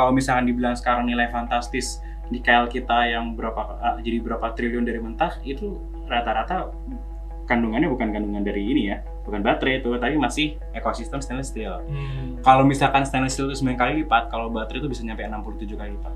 [0.00, 2.00] kalau misalkan dibilang sekarang nilai fantastis
[2.32, 5.76] nikel kita yang berapa uh, jadi berapa triliun dari mentah itu
[6.08, 6.72] rata-rata
[7.44, 11.82] kandungannya bukan kandungan dari ini ya bukan baterai itu tapi masih ekosistem stainless steel.
[11.84, 12.40] Hmm.
[12.46, 15.90] kalau misalkan stainless steel itu 9 kali lipat kalau baterai itu bisa nyampe 67 kali
[15.98, 16.14] lipat.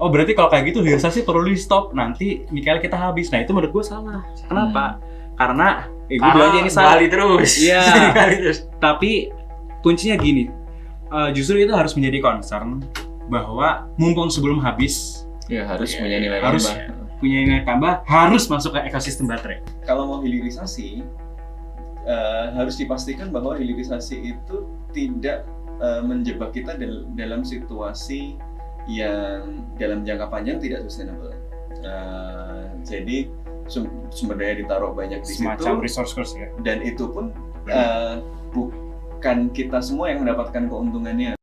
[0.00, 3.28] Oh berarti kalau kayak gitu hilirisasi perlu di stop nanti nikel kita habis.
[3.28, 4.24] Nah itu menurut gue salah.
[4.48, 4.96] Kenapa?
[5.36, 6.96] Karena eh, gue bilang aja ini salah.
[7.04, 7.60] terus.
[7.60, 7.84] Iya.
[8.84, 9.28] Tapi
[9.84, 10.48] kuncinya gini.
[11.12, 12.80] Eh, justru itu harus menjadi concern
[13.30, 16.62] bahwa mumpung sebelum habis Ya harus Iya, punya nilai harus.
[16.64, 16.94] tambah.
[17.18, 21.02] punya nilai tambah harus masuk ke ekosistem baterai Kalau mau hilirisasi
[22.02, 24.56] eh, harus dipastikan bahwa hilirisasi itu
[24.90, 25.42] tidak
[25.78, 28.38] eh, menjebak kita dal- dalam situasi
[28.86, 31.34] yang dalam jangka panjang tidak sustainable.
[31.76, 33.28] Eh, jadi
[33.66, 37.30] sum- sumber daya ditaruh banyak di semacam situ resource curse ya dan itu pun
[37.66, 38.18] eh,
[38.50, 41.36] bukan kita semua yang mendapatkan keuntungannya.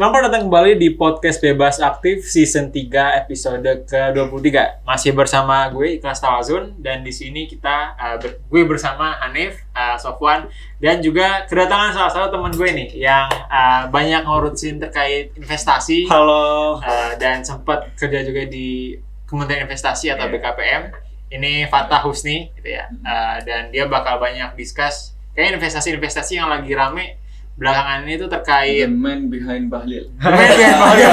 [0.00, 4.80] Selamat datang kembali di podcast Bebas Aktif season 3 episode ke-23.
[4.80, 10.00] Masih bersama gue Ikhlas Tawazun dan di sini kita uh, ber- gue bersama Hanif, uh,
[10.00, 10.48] Sofwan
[10.80, 16.80] dan juga kedatangan salah satu teman gue nih yang uh, banyak ngurusin terkait investasi halo
[16.80, 18.96] uh, dan sempat kerja juga di
[19.28, 20.40] Kementerian Investasi atau Iya.
[20.40, 20.82] BKPM.
[21.28, 22.88] Ini Fatah Husni gitu ya.
[23.04, 27.19] Uh, dan dia bakal banyak discuss kayak investasi-investasi yang lagi rame
[27.60, 30.08] belakangan ini tuh terkait The man behind Bahlil.
[30.16, 30.48] Keren,
[30.80, 31.08] bahaya.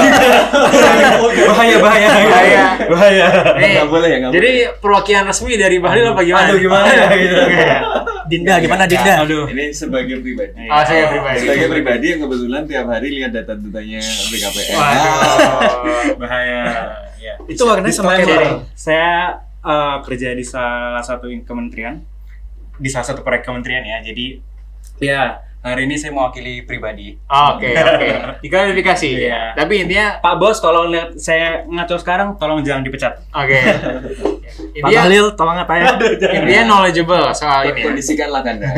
[1.44, 2.62] bahaya bahaya Bahaya.
[2.88, 6.48] bahaya Nih, Nggak boleh ya, nggak Jadi perwakilan resmi dari Bahlil apa gimana?
[6.48, 7.36] aduh gimana ya gitu
[8.28, 9.14] Dinda gimana Dinda?
[9.22, 9.44] aduh.
[9.46, 10.52] Ini sebagai pribadi.
[10.66, 11.38] Oh, saya pribadi.
[11.38, 14.72] Sebagai pribadi yang kebetulan tiap hari lihat data-datanya BKPM.
[14.74, 16.16] Waduh.
[16.16, 16.60] bahaya
[17.18, 19.12] ya Itu warnanya sama Disclaimer, kayak saya
[19.60, 22.00] eh, kerja di salah satu kementerian
[22.74, 24.26] di salah satu proyek kementerian ya jadi
[24.98, 25.22] ya
[25.58, 28.08] hari ini saya mewakili pribadi Oh, Oke, oke.
[28.40, 29.10] Diklarifikasi.
[29.10, 29.52] Iya.
[29.58, 33.58] Tapi intinya Pak Bos kalau lihat saya ngaco sekarang tolong jangan dipecat oke.
[33.58, 35.86] Pak Intinya Bahlil tolong apa ya?
[36.32, 37.82] intinya knowledgeable soal ini.
[37.82, 37.84] ya.
[37.90, 38.70] Kondisikanlah kanda.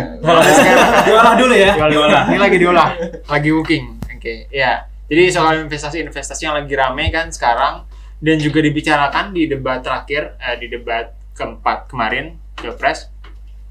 [1.07, 2.23] diolah dulu ya Diolah.
[2.33, 2.89] Ini lagi diolah,
[3.29, 3.85] lagi booking.
[4.17, 4.85] Oke, ya.
[5.11, 7.83] Jadi soal investasi-investasi yang lagi rame kan sekarang
[8.21, 13.09] dan juga dibicarakan di debat terakhir, eh, di debat keempat kemarin, Pilpres,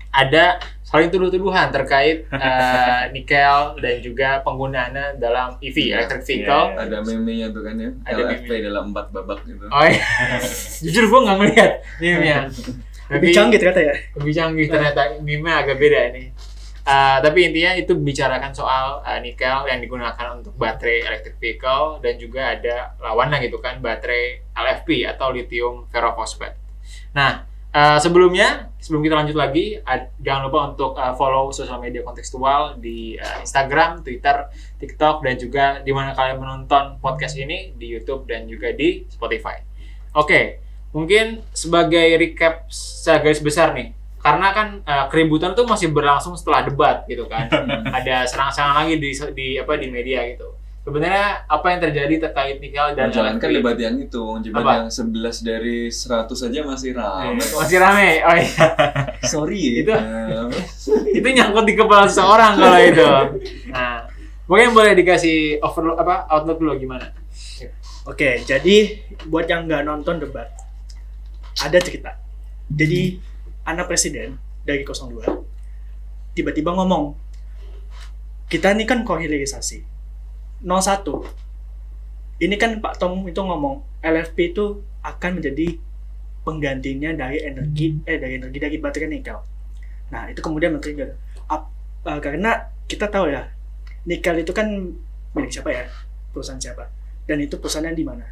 [0.10, 0.58] ada
[0.90, 6.74] saling tuduh-tuduhan terkait eh, nikel dan juga penggunaannya dalam EV, electric vehicle.
[6.74, 7.92] Iya, Ada meme-nya tuh kan ya.
[8.10, 8.66] Ada LFP meme.
[8.66, 9.70] dalam empat babak gitu.
[9.70, 10.02] Oh iya.
[10.90, 12.38] Jujur gue nggak ngeliat meme-nya.
[13.14, 13.96] Lebih canggih ternyata ya.
[14.22, 16.30] lebih canggih ternyata meme agak beda ini.
[16.86, 22.22] Uh, tapi intinya itu bicarakan soal uh, nikel yang digunakan untuk baterai electric vehicle dan
[22.22, 26.58] juga ada lawannya gitu kan baterai LFP atau lithium ferrophosphate.
[27.18, 32.02] Nah uh, sebelumnya sebelum kita lanjut lagi ad- jangan lupa untuk uh, follow sosial media
[32.02, 34.50] kontekstual di uh, Instagram, Twitter,
[34.80, 39.60] TikTok dan juga di mana kalian menonton podcast ini di YouTube dan juga di Spotify.
[40.16, 40.64] Oke,
[40.96, 43.94] mungkin sebagai recap secara garis besar nih,
[44.24, 47.46] karena kan uh, keributan tuh masih berlangsung setelah debat gitu kan,
[47.98, 50.59] ada serang-serangan lagi di di apa di media gitu.
[50.90, 53.58] Sebenarnya apa yang terjadi terkait nikel dan Jangankan LFP?
[53.62, 54.74] debat yang itu, debat Apa?
[54.74, 57.38] yang 11 dari 100 saja masih ramai.
[57.38, 58.10] Eh, masih rame.
[58.26, 58.66] Oh iya,
[59.22, 59.74] Sorry ya.
[59.86, 60.02] Itu-
[61.22, 63.06] itu nyangkut di kepala seseorang kalau itu.
[63.70, 64.10] Nah,
[64.50, 67.14] mungkin boleh dikasih overlook apa outlook dulu gimana?
[68.10, 70.50] Oke, jadi buat yang nggak nonton debat,
[71.62, 72.18] ada cerita.
[72.66, 73.22] Jadi
[73.62, 75.46] anak presiden dari 02
[76.34, 77.14] tiba-tiba ngomong,
[78.50, 79.99] kita ini kan kohilirisasi.
[80.64, 81.26] 01.
[82.40, 85.76] Ini kan Pak Tom itu ngomong, LFP itu akan menjadi
[86.44, 89.38] penggantinya dari energi eh dari energi dari baterai nikel.
[90.10, 91.16] Nah, itu kemudian men-trigger.
[91.52, 91.72] Ap-
[92.08, 93.52] eh, karena kita tahu ya,
[94.08, 94.68] nikel itu kan
[95.36, 95.86] milik siapa ya?
[96.32, 96.88] Perusahaan siapa?
[97.28, 98.26] Dan itu perusahaannya di mana?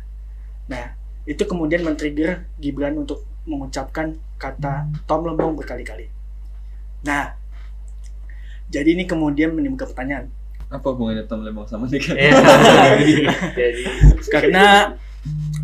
[0.71, 0.95] Nah,
[1.27, 6.07] itu kemudian men-trigger Gibran untuk mengucapkan kata Tom Lembong berkali-kali.
[7.03, 7.35] Nah,
[8.67, 10.27] jadi ini kemudian menimbulkan pertanyaan.
[10.67, 12.15] Apa hubungannya Tom Lembong sama Nikel?
[12.15, 12.35] Iya.
[13.57, 13.81] jadi
[14.27, 14.91] Karena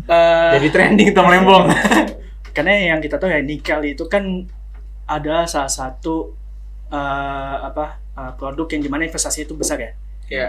[0.08, 1.68] eh, jadi trending Tom Lembong.
[2.54, 4.46] karena yang kita tahu ya nikel itu kan
[5.10, 6.32] adalah salah satu
[6.88, 9.92] eh, apa eh, produk yang di mana investasi itu besar ya.
[10.32, 10.48] Iya.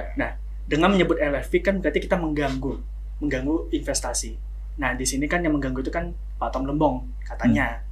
[0.65, 2.73] Dengan menyebut LFV kan berarti kita mengganggu,
[3.21, 4.39] mengganggu investasi.
[4.79, 7.84] Nah di sini kan yang mengganggu itu kan Pak Tom Lembong katanya.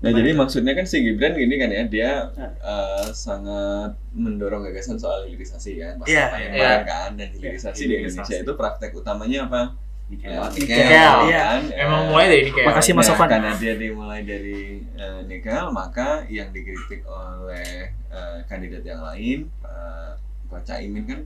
[0.00, 2.48] Nah, jadi maksudnya kan si Gibran gini kan ya, dia Nah.
[2.56, 6.52] eh, sangat mendorong gagasan soal hilirisasi kan, pas Iya, kampanye iya.
[6.56, 8.16] kemarin kan, dan hilirisasi di hilirisasi.
[8.16, 9.62] Indonesia itu praktek utamanya apa?
[10.08, 10.26] Nikel.
[10.26, 10.74] lewat Nikel.
[10.74, 11.42] nikel, Iya.
[11.44, 11.62] kan?
[11.70, 12.64] Emang Eh, mulai dari nikel.
[12.64, 13.28] Makasih, Mas nah, Sofan.
[13.30, 14.60] Karena dia dimulai dari
[14.90, 17.70] eh, nikel, maka yang dikritik oleh
[18.10, 20.16] eh, kandidat yang lain, Pak
[20.48, 21.20] Pak Caimin kan,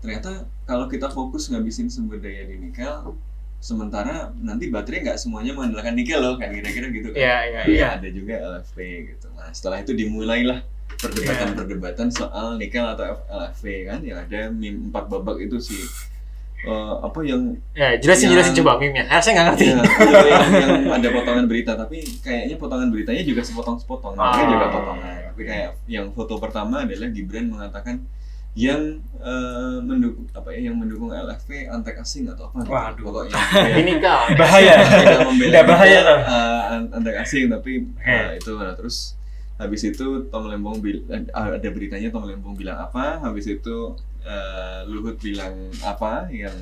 [0.00, 0.30] ternyata
[0.64, 3.14] kalau kita fokus ngabisin sumber daya di nikel,
[3.64, 7.16] sementara nanti baterai nggak semuanya mengandalkan nikel loh, kan kira-kira gitu kan?
[7.16, 7.86] Iya, iya, Iya, iya.
[7.96, 8.78] Ada juga LFP
[9.08, 9.26] gitu.
[9.32, 10.60] Nah, setelah itu dimulailah
[10.94, 15.80] perdebatan-perdebatan soal nikel atau LFP kan, yang ada meme empat babak itu sih.
[16.60, 19.04] Eh, apa yang Ya, jelasin Yang- jelasin coba meme-nya.
[19.18, 19.64] Saya nggak ngerti.
[19.64, 19.76] Ya,
[20.24, 20.48] yang,
[20.82, 24.48] yang ada potongan berita tapi kayaknya potongan beritanya juga sepotong-sepotong namanya Ah.
[24.50, 28.00] juga potongan tapi kayak yang foto pertama adalah Gibran mengatakan
[28.54, 28.82] yang
[29.18, 33.02] eh, mendukung apa ya yang mendukung LFP antek asing atau apa gitu Waduh.
[33.02, 33.34] pokoknya
[33.82, 34.22] Ini kau.
[34.32, 34.74] Bahaya.
[34.78, 36.18] tidak membela bahaya kita, loh.
[36.22, 39.18] eh, an- antek asing tapi eh, itu nah, terus
[39.54, 44.80] habis itu Tom Lembong bil- eh, ada beritanya Tom Lembong bilang apa habis itu eh,
[44.86, 46.54] Luhut bilang apa yang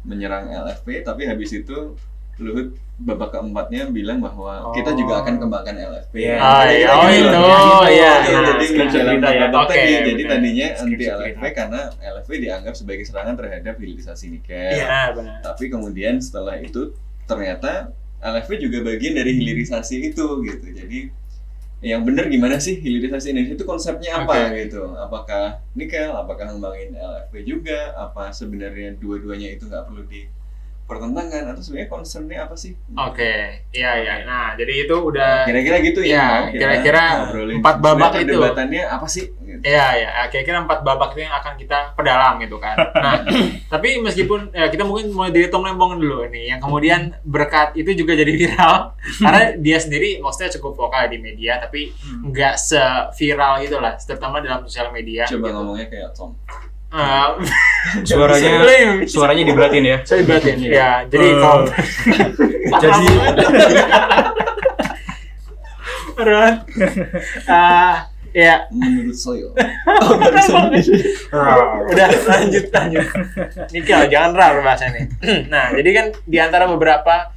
[0.00, 1.94] menyerang LFP tapi habis itu
[2.40, 2.68] Luhut
[3.00, 6.14] babak keempatnya bilang bahwa kita juga akan kembangkan LFP.
[6.20, 6.36] Iya.
[6.36, 6.88] Oh, iya.
[6.92, 7.20] Oh, Gitu.
[7.20, 7.40] itu.
[7.40, 7.84] Gitu.
[7.92, 8.12] Iya.
[8.12, 9.40] Jadi Nah, jadi screenshot menjelang berita ya.
[9.46, 14.56] babak tadi, jadi tadinya anti LFP karena LFP dianggap sebagai serangan terhadap hilirisasi nikel.
[14.72, 14.84] Iya.
[14.84, 15.36] Benar, benar.
[15.44, 16.92] Tapi kemudian setelah itu
[17.24, 20.66] ternyata LFP juga bagian dari hilirisasi itu gitu.
[20.68, 20.98] Jadi
[21.80, 24.68] yang benar gimana sih hilirisasi Indonesia itu konsepnya apa Oke.
[24.68, 24.92] gitu?
[25.00, 26.12] Apakah nikel?
[26.12, 27.96] Apakah ngembangin LFP juga?
[27.96, 30.04] Apa sebenarnya dua-duanya itu nggak perlu
[30.90, 32.74] dipertentangkan atau sebenarnya concernnya apa sih?
[32.98, 34.14] Oke, iya iya.
[34.26, 36.50] Nah, jadi itu udah Kira-kira gitu ya.
[36.50, 37.56] Iya, kira-kira ngobrolin.
[37.62, 38.34] empat babak itu.
[38.34, 39.24] Perdebatannya apa sih?
[39.30, 39.62] Gitu.
[39.62, 40.08] Iya, iya.
[40.26, 42.74] Kira-kira empat babak itu yang akan kita perdalam gitu kan.
[42.74, 43.22] Nah,
[43.72, 47.94] tapi meskipun ya, kita mungkin mulai dari Tom Lembong dulu nih, yang kemudian berkat itu
[47.94, 48.74] juga jadi viral
[49.22, 52.32] karena dia sendiri maksudnya cukup vokal di media, tapi Hmm.
[52.32, 55.22] nggak se-viral gitu lah, terutama dalam sosial media.
[55.24, 55.54] Coba gitu.
[55.54, 56.34] ngomongnya kayak Tom.
[56.90, 57.28] Eh,
[58.02, 58.50] Suaranya
[59.06, 59.98] suaranya diberatin ya.
[60.02, 61.06] saya batin ya.
[61.06, 61.62] Jadi Eh, kalau
[62.82, 63.06] jadi
[66.18, 66.56] Berat.
[67.46, 69.48] Ah, ya Menurut saya.
[71.88, 73.06] udah lanjut lanjut.
[73.70, 75.06] Nikel jangan rar bahasa ini.
[75.52, 77.30] Nah jadi kan di antara beberapa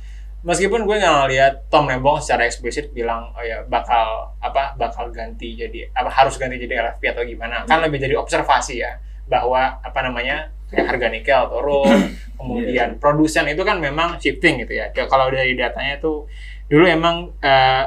[0.44, 5.55] meskipun gue nggak ngeliat Tom Lembong secara eksplisit bilang oh ya bakal apa bakal ganti
[5.55, 7.63] jadi apa harus ganti jadi LFP atau gimana.
[7.63, 8.91] Kan lebih jadi observasi ya
[9.28, 12.00] bahwa apa namanya kayak harga nikel turun
[12.40, 14.90] kemudian produsen itu kan memang shifting gitu ya.
[14.92, 16.25] Kalau dari datanya itu
[16.68, 17.86] dulu emang eh,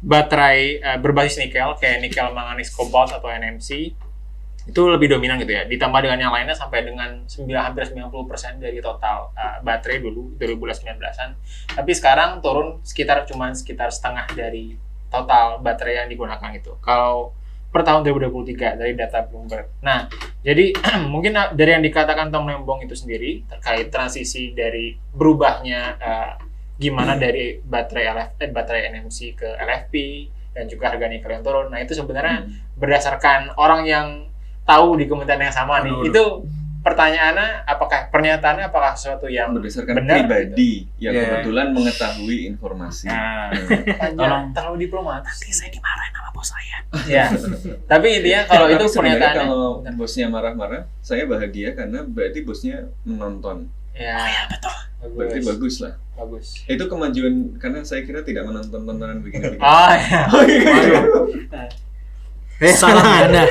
[0.00, 3.94] baterai eh, berbasis nikel kayak nikel manganis kobalt atau NMC
[4.68, 5.64] itu lebih dominan gitu ya.
[5.64, 11.36] Ditambah dengan yang lainnya sampai dengan 9, hampir 90% dari total uh, baterai dulu 2019an
[11.74, 14.76] tapi sekarang turun sekitar cuman sekitar setengah dari
[15.10, 17.34] total baterai yang digunakan itu kalau
[17.70, 20.10] per tahun 2023 dari data Bloomberg nah
[20.42, 20.74] jadi
[21.12, 26.32] mungkin uh, dari yang dikatakan Tom Lembong itu sendiri terkait transisi dari berubahnya uh,
[26.76, 29.94] gimana dari baterai LF, eh, baterai NMC ke LFP
[30.50, 32.52] dan juga harga nikel yang turun nah itu sebenarnya Hmm.
[32.80, 34.06] berdasarkan orang yang
[34.66, 36.08] tahu di kementerian yang sama nih Aduh.
[36.08, 36.24] itu
[36.80, 41.22] pertanyaannya apakah pernyataannya apakah sesuatu yang berdasarkan benar pribadi yang Iya.
[41.44, 43.06] kebetulan mengetahui informasi.
[43.06, 43.48] Nah,
[44.16, 44.50] Tolong.
[44.50, 46.76] terlalu diplomatis saya dimarahin sama bos saya.
[47.06, 47.24] ya
[47.86, 53.68] tapi intinya kalau Tapi itu pernyataannya kalau bosnya marah-marah, saya bahagia karena berarti bosnya menonton.
[53.92, 54.16] ya
[55.00, 55.92] Berarti bagus bagus lah.
[56.14, 59.60] bagus Itu kemajuan karena saya kira tidak menonton tontonan begini-begini.
[59.60, 60.20] oh ya
[62.72, 63.44] Salah Anda.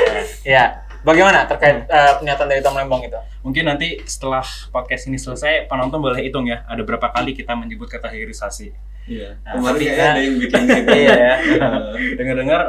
[0.44, 0.64] ya
[1.04, 6.04] bagaimana terkait eh, pernyataan dari Tom Lembong itu mungkin nanti setelah podcast ini selesai penonton
[6.04, 8.76] boleh hitung ya ada berapa kali kita menyebut kata hilirisasi.
[9.10, 9.42] Iya.
[9.42, 10.92] Nah, Kemarin kayaknya ada yang bikin gitu.
[10.94, 11.36] Iya ya.
[12.20, 12.62] Dengar-dengar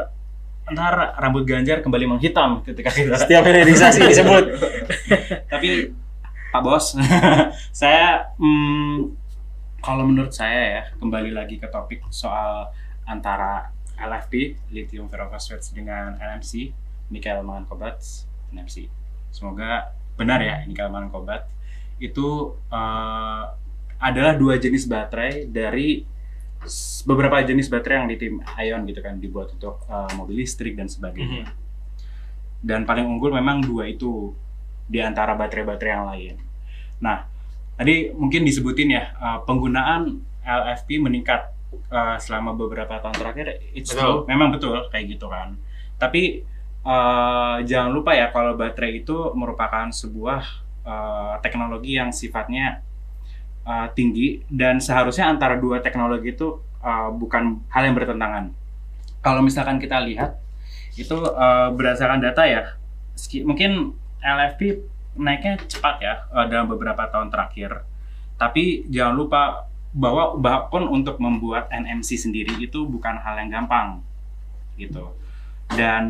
[0.71, 4.45] ntar rambut Ganjar kembali menghitam ketika kita setiap hilirisasi disebut
[5.53, 5.91] tapi
[6.51, 6.99] Pak Bos,
[7.71, 9.15] saya hmm,
[9.79, 12.75] kalau menurut saya ya kembali lagi ke topik soal
[13.07, 16.75] antara LFP lithium ferrophosphate dengan NMC
[17.11, 18.01] nikel mangan cobalt
[18.55, 18.89] NMC.
[19.35, 21.45] Semoga benar ya nikel mangan cobalt
[22.01, 23.45] itu eh,
[24.01, 26.07] adalah dua jenis baterai dari
[27.05, 30.89] beberapa jenis baterai yang di tim ion gitu kan dibuat untuk eh, mobil listrik dan
[30.89, 31.51] sebagainya
[32.61, 34.37] dan paling unggul memang dua itu
[34.85, 36.35] di antara baterai-baterai yang lain.
[37.01, 37.25] Nah,
[37.81, 41.57] tadi mungkin disebutin ya uh, penggunaan LFP meningkat
[41.89, 43.47] uh, selama beberapa tahun terakhir.
[43.73, 44.01] It's Betul.
[44.01, 45.57] true, memang betul kayak gitu kan.
[45.97, 46.45] Tapi
[46.85, 50.41] uh, jangan lupa ya kalau baterai itu merupakan sebuah
[50.85, 52.85] uh, teknologi yang sifatnya
[53.65, 58.53] uh, tinggi dan seharusnya antara dua teknologi itu uh, bukan hal yang bertentangan.
[59.21, 60.41] Kalau misalkan kita lihat
[60.97, 62.77] itu uh, berdasarkan data ya
[63.45, 64.81] mungkin LFP
[65.17, 67.85] naiknya cepat ya uh, dalam beberapa tahun terakhir
[68.41, 74.01] tapi jangan lupa bahwa bahkan untuk membuat NMC sendiri itu bukan hal yang gampang
[74.79, 75.13] gitu
[75.73, 76.05] dan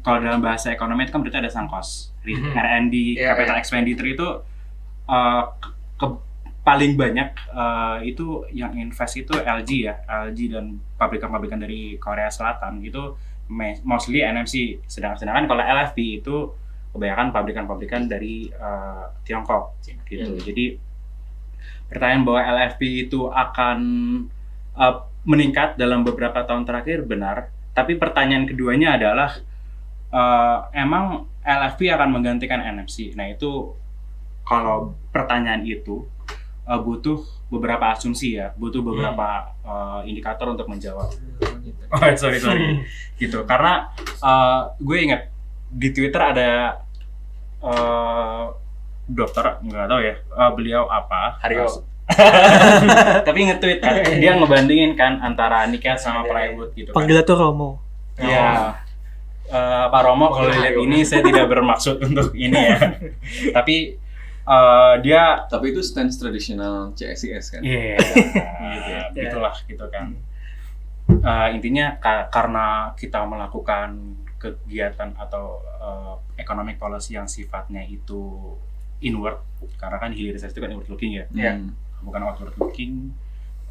[0.00, 2.52] kalau dalam bahasa ekonomi itu kan berarti ada sang cost Mhm.
[2.52, 3.60] R&D Iya, capital iya.
[3.60, 4.28] expenditure itu
[5.06, 5.42] uh,
[5.94, 6.22] ke-
[6.60, 9.94] paling banyak uh, itu yang invest itu LG ya
[10.26, 10.64] LG dan
[10.96, 13.14] pabrikan-pabrikan dari Korea Selatan itu
[13.80, 16.50] mostly NMC sedangkan sedangkan kalau LFP itu
[16.90, 20.42] kebanyakan pabrikan-pabrikan dari uh, Tiongkok gitu Hmm.
[20.42, 20.64] jadi
[21.86, 23.78] pertanyaan bahwa LFP itu akan
[24.74, 29.36] uh, meningkat dalam beberapa tahun terakhir benar tapi pertanyaan keduanya adalah
[30.08, 33.76] uh, emang LFP akan menggantikan NFC nah itu
[34.46, 36.08] kalau pertanyaan itu
[36.66, 38.52] uh, butuh beberapa asumsi ya.
[38.58, 41.10] Butuh beberapa uh, indikator untuk menjawab.
[41.90, 42.82] Oh sorry sorry.
[43.22, 43.42] Gitu.
[43.46, 43.90] Karena
[44.20, 45.30] uh, gue ingat
[45.66, 46.82] di Twitter ada
[47.62, 48.54] uh,
[49.06, 51.38] dokter nggak tahu ya uh, beliau apa?
[51.42, 51.95] Haryo.
[53.26, 57.82] tapi nge-tweet kan dia ngebandingin kan antara nikel sama plywood gitu kan Panggil tuh Romo.
[58.16, 58.78] Iya.
[59.46, 62.78] Eh, Pak Romo kalau lihat ini saya tidak bermaksud untuk ini ya
[63.56, 63.98] tapi
[64.42, 67.60] eh, dia Tapi itu stance tradisional CSIS kan.
[67.62, 70.14] Iya, gitu ya, gitulah gitu kan.
[71.06, 73.94] Eh, intinya ka- karena kita melakukan
[74.38, 78.54] kegiatan atau eh, economic policy yang sifatnya itu
[78.98, 79.38] inward,
[79.76, 81.52] karena kan hilirisasi itu kan inward looking ya, Iya.
[81.54, 81.70] Hmm.
[82.00, 83.12] Bukan outward looking.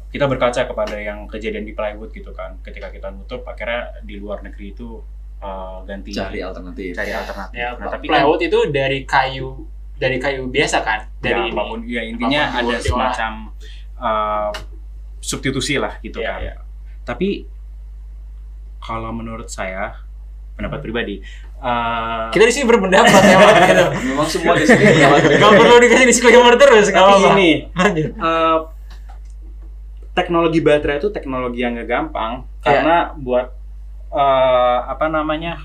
[0.06, 4.40] Kita berkaca kepada yang kejadian di plywood gitu kan, ketika kita nutup, akhirnya di luar
[4.40, 5.02] negeri itu
[5.36, 6.96] eh, ganti Cari alternatif.
[6.96, 7.54] cari alternatif.
[7.54, 9.66] Ya, Nah, tapi kan plywood itu dari kayu
[9.96, 11.08] dari kayu biasa kan?
[11.18, 13.32] dari ya, apa pun ya intinya Apa pun ada semacam
[13.96, 14.50] uh,
[15.18, 16.54] substitusi lah gitu Iya, kan iya.
[17.02, 17.48] tapi
[18.78, 19.96] kalau menurut saya
[20.56, 21.20] pendapat pribadi
[21.60, 23.84] uh, kita di sini berpendapat ya gitu.
[24.10, 24.84] Memang semua di sini
[25.36, 27.28] Gak perlu dikasih disclaimer terus, tapi apa-apa.
[27.36, 28.08] ini Lanjut.
[28.16, 28.58] uh,
[30.12, 32.82] teknologi baterai itu teknologi yang gak gampang Iya.
[32.82, 33.46] karena buat
[34.10, 35.60] uh, apa namanya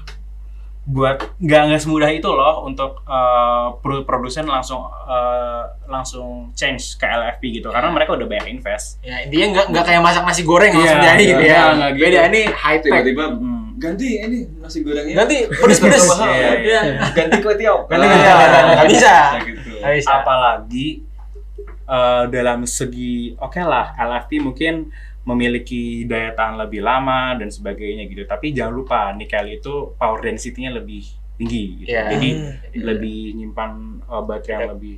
[0.81, 7.05] buat nggak nggak semudah itu loh untuk uh, pro- produsen langsung uh, langsung change ke
[7.05, 7.95] LFP gitu karena Iya.
[7.95, 11.23] mereka udah bayar invest Ya, intinya nggak nggak kayak masak nasi goreng langsung Iya, jadi
[11.27, 11.63] gitu iya, ya.
[11.71, 12.03] nggak gitu.
[12.03, 12.89] Beda ini high tech.
[12.89, 13.65] tiba-tiba Hmm.
[13.77, 15.15] ganti ini nasi gorengnya.
[15.15, 16.05] Ganti pedes-pedes.
[16.19, 16.81] Iya, Iya.
[17.11, 17.77] Ganti kue tiaw.
[17.85, 18.38] Ganti Ah, kue tiaw.
[18.73, 19.13] Nggak bisa.
[19.13, 19.69] Ya gitu.
[19.77, 20.11] Nggak bisa.
[20.15, 20.88] apalagi
[21.85, 24.89] uh, dalam segi oke lah LFP mungkin
[25.23, 30.71] memiliki daya tahan lebih lama dan sebagainya gitu tapi jangan lupa nikel itu power density-nya
[30.71, 31.05] lebih
[31.37, 31.89] tinggi gitu.
[31.89, 32.03] Iya.
[32.11, 32.81] jadi Hmm.
[32.83, 33.71] lebih nyimpan
[34.05, 34.95] uh, baterai yang lebih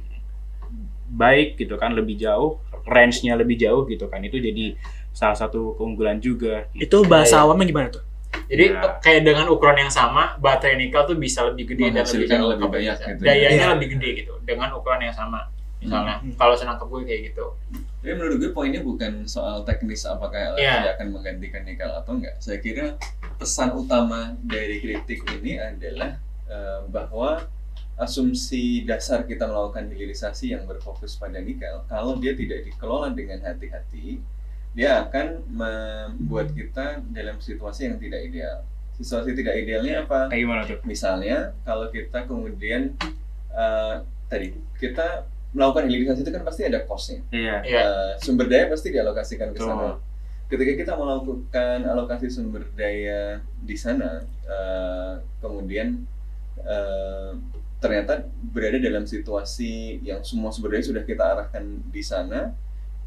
[1.10, 4.74] baik gitu kan lebih jauh range-nya lebih jauh gitu kan itu jadi
[5.12, 7.46] salah satu keunggulan juga Itu bahasa Iya, iya.
[7.46, 8.04] awamnya gimana tuh?
[8.44, 8.98] Jadi Ya.
[8.98, 12.66] kayak dengan ukuran yang sama, baterai nikel tuh bisa lebih gede dan lebih jauh lebih
[12.66, 13.14] banyak kapasitasnya.
[13.14, 13.30] gitu ya.
[13.30, 13.74] Dayanya Iya.
[13.78, 15.40] lebih gede gitu dengan ukuran yang sama.
[15.78, 16.34] Misalnya, Hmm.
[16.34, 17.46] kalau senangkap gue kayak gitu.
[18.04, 20.92] Tapi menurut gue poinnya bukan soal teknis apakah LFP Iya.
[21.00, 22.36] akan menggantikan nikel atau enggak.
[22.44, 23.00] Saya kira
[23.40, 26.20] pesan utama dari kritik ini adalah
[26.52, 27.48] eh, bahwa
[27.96, 34.20] asumsi dasar kita melakukan hilirisasi yang berfokus pada nikel, kalau dia tidak dikelola dengan hati-hati,
[34.74, 38.68] dia akan membuat kita dalam situasi yang tidak ideal.
[39.00, 40.28] Situasi tidak idealnya apa?
[40.28, 43.00] kayak gimana tuh Misalnya kalau kita kemudian
[43.54, 43.96] eh,
[44.28, 47.22] tadi kita melakukan hilirisasi itu kan pasti ada cost-nya.
[47.62, 47.82] iya.
[47.86, 50.02] Eh, sumber daya pasti dialokasikan ke sana.
[50.50, 56.04] Ketika kita melakukan alokasi sumber daya di sana, eh, kemudian
[56.58, 57.32] eh,
[57.78, 62.58] ternyata berada dalam situasi yang semua sumber daya sudah kita arahkan di sana,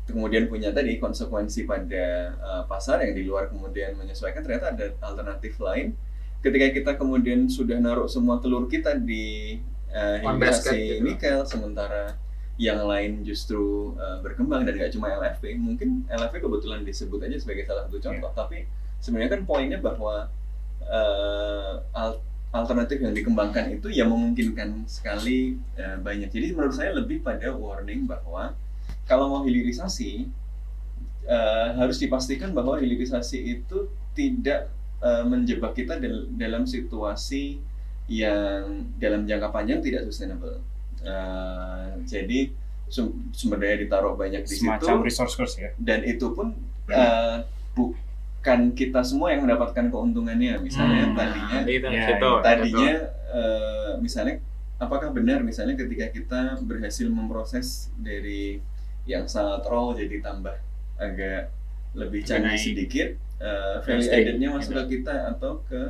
[0.07, 5.59] kemudian punya tadi konsekuensi pada eh, pasar yang di luar kemudian menyesuaikan, ternyata ada alternatif
[5.59, 5.99] lain.
[6.47, 9.59] Ketika kita kemudian sudah naruh semua telur kita di
[9.91, 11.03] eh, basket hilirisasi gitu.
[11.03, 12.26] nikel, sementara
[12.57, 17.69] yang lain justru uh, berkembang dan nggak cuma LFP mungkin LFP kebetulan disebut aja sebagai
[17.69, 18.65] salah satu contoh tapi
[19.05, 20.33] sebenarnya kan poinnya bahwa
[20.89, 22.23] uh, al-
[22.55, 26.33] alternatif yang dikembangkan itu ya memungkinkan sekali uh, banyak.
[26.33, 28.57] Jadi menurut saya lebih pada warning bahwa
[29.05, 30.31] kalau mau hilirisasi
[31.29, 34.73] uh, harus dipastikan bahwa hilirisasi itu tidak
[35.05, 37.61] uh, menjebak kita dal- dalam situasi
[38.07, 40.63] yang dalam jangka panjang tidak sustainable.
[41.03, 42.51] Uh, jadi
[42.87, 46.55] sum- sumber daya ditaruh banyak di semacam situ resource curse ya dan itu pun
[46.89, 47.43] uh,
[47.75, 50.57] bukan kita semua yang mendapatkan keuntungannya.
[50.63, 51.19] Misalnya Hmm.
[51.19, 52.43] tadinya Nah, itu, Iya, situ, iya.
[52.43, 52.93] tadinya
[53.35, 54.35] eh, misalnya
[54.79, 58.63] apakah benar misalnya ketika kita berhasil memproses dari
[59.05, 60.55] yang sangat raw jadi tambah
[60.97, 61.51] agak
[61.95, 64.81] lebih canggih sedikit eh, value added-nya masuk gitu.
[64.81, 65.81] ke kita atau ke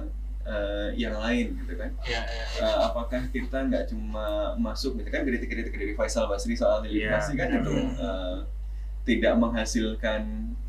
[0.47, 2.45] eh, yang lain gitu kan Ya, ya.
[2.63, 4.27] Eh, apakah kita nggak cuma
[4.57, 7.61] masuk misalkan kritik-kritik dari Faisal Basri soal Iya, kan benar.
[7.61, 8.37] itu eh,
[9.05, 10.23] tidak menghasilkan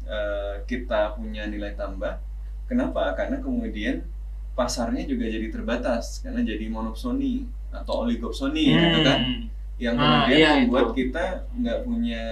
[0.03, 2.17] eh, kita punya nilai tambah
[2.65, 4.03] kenapa karena kemudian
[4.53, 8.81] pasarnya juga jadi terbatas karena jadi monopsoni atau oligopsoni Hmm.
[8.83, 9.19] gitu kan
[9.77, 11.05] yang Ah, kemudian iya, membuat itu.
[11.05, 12.23] kita nggak punya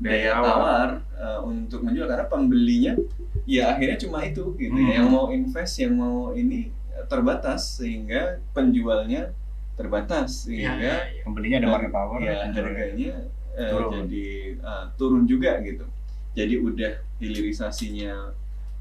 [0.00, 2.96] Daya tawar uh, untuk menjual karena pembelinya
[3.44, 4.86] ya akhirnya cuma itu gitu Hmm.
[4.86, 4.94] ya.
[4.98, 9.32] yang mau invest yang mau ini uh, terbatas sehingga penjualnya
[9.74, 11.22] terbatas Ya, sehingga ya, ya.
[11.24, 12.18] Pembelinya ada market power.
[12.18, 13.12] ya harganya
[13.52, 13.90] uh, Turun.
[14.04, 14.26] jadi
[14.60, 15.84] uh, turun juga gitu
[16.30, 18.12] jadi udah hilirisasinya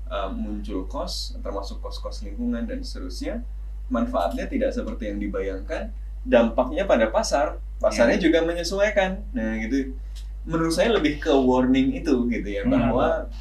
[0.05, 3.41] uh, muncul kos termasuk kos-kos lingkungan dan seterusnya
[3.87, 5.89] manfaatnya tidak seperti yang dibayangkan
[6.21, 8.23] dampaknya pada pasar pasarnya Ya.
[8.27, 9.95] juga menyesuaikan nah gitu
[10.43, 13.31] menurut saya lebih ke warning itu gitu ya Hmm.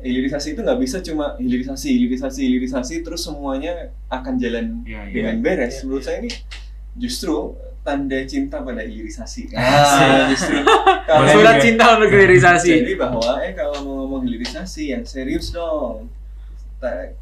[0.00, 3.72] Hilirisasi itu nggak bisa cuma hilirisasi hilirisasi hilirisasi terus semuanya
[4.06, 5.12] akan jalan Iya, iya.
[5.12, 6.06] dengan beres Iya, menurut iya.
[6.06, 6.30] saya ini
[6.96, 7.36] justru
[7.80, 10.28] tanda cinta pada hilirisasi Ah.
[10.28, 10.60] justru
[11.30, 12.70] Surat cinta untuk hilirisasi.
[12.78, 16.08] jadi bahwa eh kalau mau ngomong hilirisasi yang serius dong
[16.76, 17.12] Ta-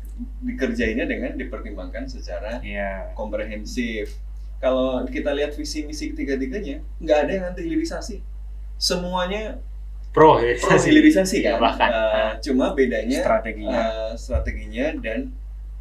[0.41, 3.15] dikerjainnya dengan dipertimbangkan secara Iya.
[3.15, 4.19] komprehensif
[4.59, 8.19] kalau kita lihat visi misi ketiga-tiganya nggak ada yang anti hilirisasi
[8.77, 9.59] semuanya
[10.19, 10.85] Pro pro hilirisasi.
[10.85, 11.89] hilirisasi kan Bahkan.
[11.89, 13.79] Eh, cuma bedanya Strateginya.
[13.79, 15.31] eh, strateginya dan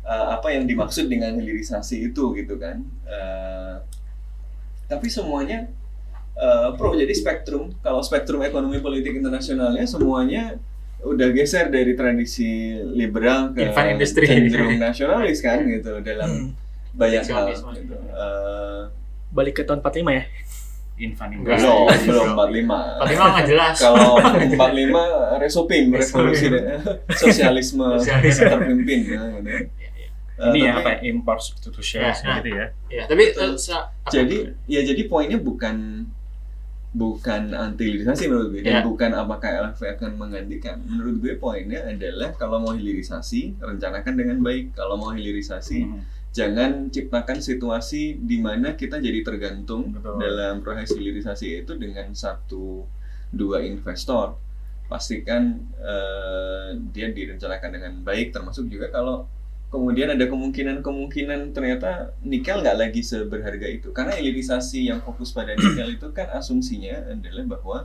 [0.03, 3.75] eh, apa yang dimaksud dengan hilirisasi itu gitu kan Eh,
[4.85, 5.65] tapi semuanya
[6.33, 10.55] eh, pro jadi spektrum kalau spektrum ekonomi politik internasionalnya semuanya
[10.99, 14.25] udah geser dari tradisi liberal ke Infant industry.
[14.25, 16.49] cenderung nasionalis kan gitu dalam Hmm.
[16.95, 17.93] banyak hal gitu.
[17.93, 18.81] Eh,
[19.27, 20.23] Balik ke tahun 45 ya.
[20.97, 21.61] Infan belum
[22.03, 23.75] belum 45 Fatima nggak jelas.
[23.77, 26.81] kalau 45 resopim revolusi dan-
[27.13, 28.45] sosialisme Sosialisme.
[28.47, 29.49] terpimpin ya, gitu.
[29.49, 29.59] Iya,
[30.37, 30.97] Eh, Ini tapi- apa ya?
[31.07, 32.37] Import substitution Ya, nah.
[32.37, 32.65] gitu ya.
[32.87, 34.09] Ya, tapi eh, sa- apa?
[34.11, 36.05] jadi ya jadi poinnya bukan
[36.89, 38.81] bukan anti hilirisasi menurut gue dan Ya.
[38.81, 44.73] bukan apakah LFV akan menggantikan menurut gue poinnya adalah kalau mau hilirisasi rencanakan dengan baik
[44.73, 46.01] kalau mau hilirisasi Hmm.
[46.37, 50.21] Jangan ciptakan situasi di mana kita jadi tergantung Betul.
[50.21, 52.85] dalam proses hilirisasi itu dengan satu
[53.33, 54.37] dua investor.
[54.85, 59.25] Pastikan eh, dia direncanakan dengan baik termasuk juga kalau
[59.67, 63.89] kemudian ada kemungkinan-kemungkinan ternyata nikel nggak lagi seberharga itu.
[63.89, 67.77] Karena hilirisasi yang fokus pada nikel itu kan asumsinya adalah bahwa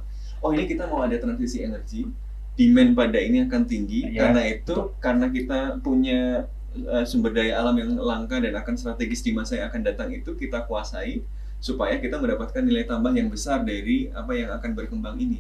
[0.45, 2.05] oh ini kita mau ada transisi energi
[2.53, 7.77] demand pada ini akan tinggi Ya, karena itu karena kita punya eh, sumber daya alam
[7.77, 11.21] yang langka dan akan strategis di masa yang akan datang itu kita kuasai
[11.63, 15.39] supaya kita mendapatkan nilai tambah yang besar dari apa yang akan berkembang ini.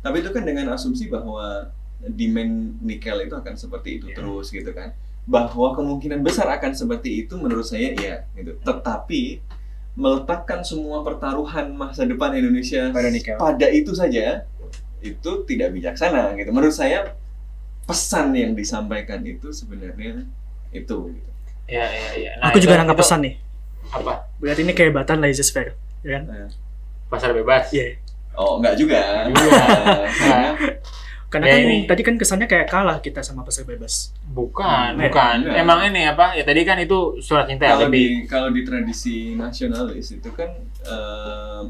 [0.00, 1.72] Tapi itu kan dengan asumsi bahwa
[2.04, 4.16] demand nikel itu akan seperti itu Ya.
[4.20, 4.92] terus gitu kan.
[5.24, 8.54] Bahwa kemungkinan besar akan seperti itu menurut saya iya gitu.
[8.60, 9.40] Tetapi
[9.94, 13.38] meletakkan semua pertaruhan masa depan Indonesia Pada nikel.
[13.38, 14.42] pada itu saja
[15.00, 16.50] itu tidak bijaksana gitu.
[16.50, 17.16] Menurut saya
[17.84, 20.24] pesan yang disampaikan itu sebenarnya
[20.74, 21.30] itu gitu.
[21.64, 22.32] Ya, ya, ya.
[22.36, 23.34] Nah, Aku juga itu- nangkap itu pesan nih.
[23.88, 24.12] Apa?
[24.36, 26.22] Berarti ini kehebatan laissez-faire, ya kan?
[27.06, 27.70] Pasar bebas.
[27.70, 27.96] Iya.
[28.34, 29.30] Oh, enggak juga.
[29.30, 29.62] Juga.
[30.26, 30.52] Nah,
[31.32, 31.76] karena Ya, kan ini.
[31.84, 34.10] tadi kan kesannya kayak kalah kita sama pasar bebas.
[34.28, 35.36] Bukan, Hmm, bukan.
[35.40, 35.56] enggak.
[35.56, 36.34] Emang ini apa?
[36.34, 38.02] Ya tadi kan itu surat cinta ya, kalau lebih.
[38.02, 40.50] di kalau di tradisi nasionalis itu kan
[40.84, 41.62] eh,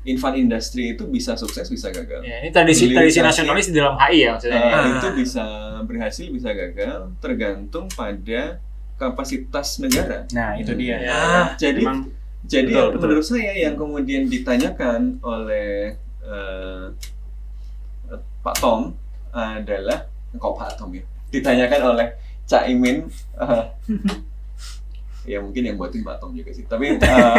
[0.00, 2.24] infant industry itu bisa sukses bisa gagal.
[2.24, 4.62] Ya, ini tradisi tradisi nasionalis di dalam HI ya maksudnya.
[4.64, 4.84] Ah.
[4.96, 5.46] itu bisa
[5.84, 8.58] berhasil bisa gagal tergantung pada
[8.96, 10.24] kapasitas negara.
[10.32, 10.96] Nah, itu dia.
[11.00, 11.20] Ya.
[11.56, 12.08] Jadi Emang
[12.40, 13.00] jadi betul, betul.
[13.04, 15.92] menurut saya yang kemudian ditanyakan oleh
[16.24, 16.84] eh,
[18.40, 18.96] Pak Tom
[19.28, 22.08] adalah kok Pak Tom ya ditanyakan oleh
[22.48, 23.64] Cak Imin eh,
[25.36, 27.36] ya mungkin yang buatin Pak Tom juga sih tapi eh,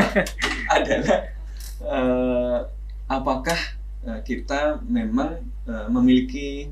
[0.70, 1.20] adalah
[1.84, 2.60] eh,
[3.08, 3.60] apakah
[4.06, 6.70] eh, kita memang eh, memiliki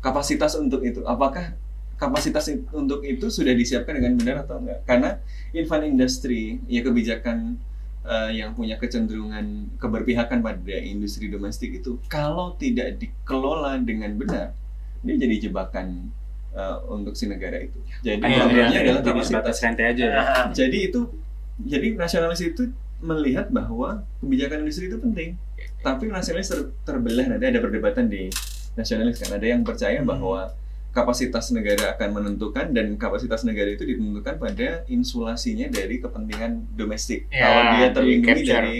[0.00, 1.04] kapasitas untuk itu?
[1.04, 1.52] Apakah
[2.00, 4.80] kapasitas untuk itu sudah disiapkan dengan benar atau enggak?
[4.88, 5.10] Karena
[5.52, 7.60] infant industry ya kebijakan
[8.08, 14.56] eh, yang punya kecenderungan keberpihakan pada industri domestik itu kalau tidak dikelola dengan benar
[15.00, 16.08] dia jadi jebakan
[16.56, 17.76] eh, untuk si negara itu.
[18.00, 19.56] Jadi Iya, problemnya iya, adalah jadi kapasitas.
[19.64, 20.22] rantai aja ya.
[20.52, 21.00] Jadi itu
[21.60, 25.36] jadi nasionalis itu melihat bahwa kebijakan industri itu penting
[25.80, 28.28] tapi nasionalis ter- terbelah nanti ada perdebatan di
[28.72, 30.08] nasionalis kan ada yang percaya Hmm.
[30.08, 30.52] bahwa
[30.90, 37.40] kapasitas negara akan menentukan dan kapasitas negara itu ditentukan pada insulasinya dari kepentingan domestik Ya,
[37.40, 38.78] kalau dia di terlindungi dari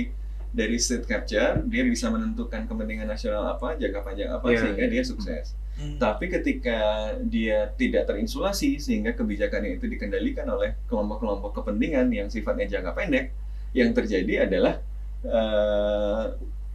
[0.51, 4.59] dari state capture dia bisa menentukan kepentingan nasional apa jangka panjang apa Iya.
[4.61, 5.97] sehingga dia sukses Hmm.
[5.97, 6.77] Tapi ketika
[7.25, 13.33] dia tidak terinsulasi sehingga kebijakannya itu dikendalikan oleh kelompok-kelompok kepentingan yang sifatnya jangka pendek,
[13.73, 14.75] yang terjadi adalah
[15.23, 16.23] eh,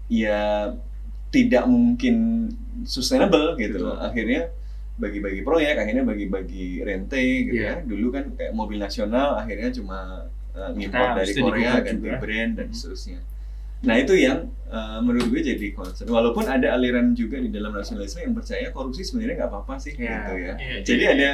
[0.07, 0.71] ya
[1.29, 2.47] tidak mungkin
[2.85, 3.97] sustainable gitu loh.
[3.97, 4.53] Akhirnya
[4.95, 7.83] bagi-bagi proyek, akhirnya bagi-bagi rente gitu Iya.
[7.83, 7.83] ya.
[7.83, 10.23] Dulu kan kayak mobil nasional akhirnya cuma
[10.71, 12.15] ngimpor Kita dari Korea ganti juga.
[12.17, 12.73] brand dan Hmm.
[12.73, 13.19] seterusnya.
[13.83, 16.07] Nah itu yang eh, menurut gue jadi concern.
[16.07, 20.15] Walaupun ada aliran juga di dalam nasionalisme yang percaya korupsi sebenarnya nggak apa-apa sih Iya.
[20.15, 20.53] gitu ya.
[20.55, 21.11] Iya, Jadi iya.
[21.11, 21.29] ada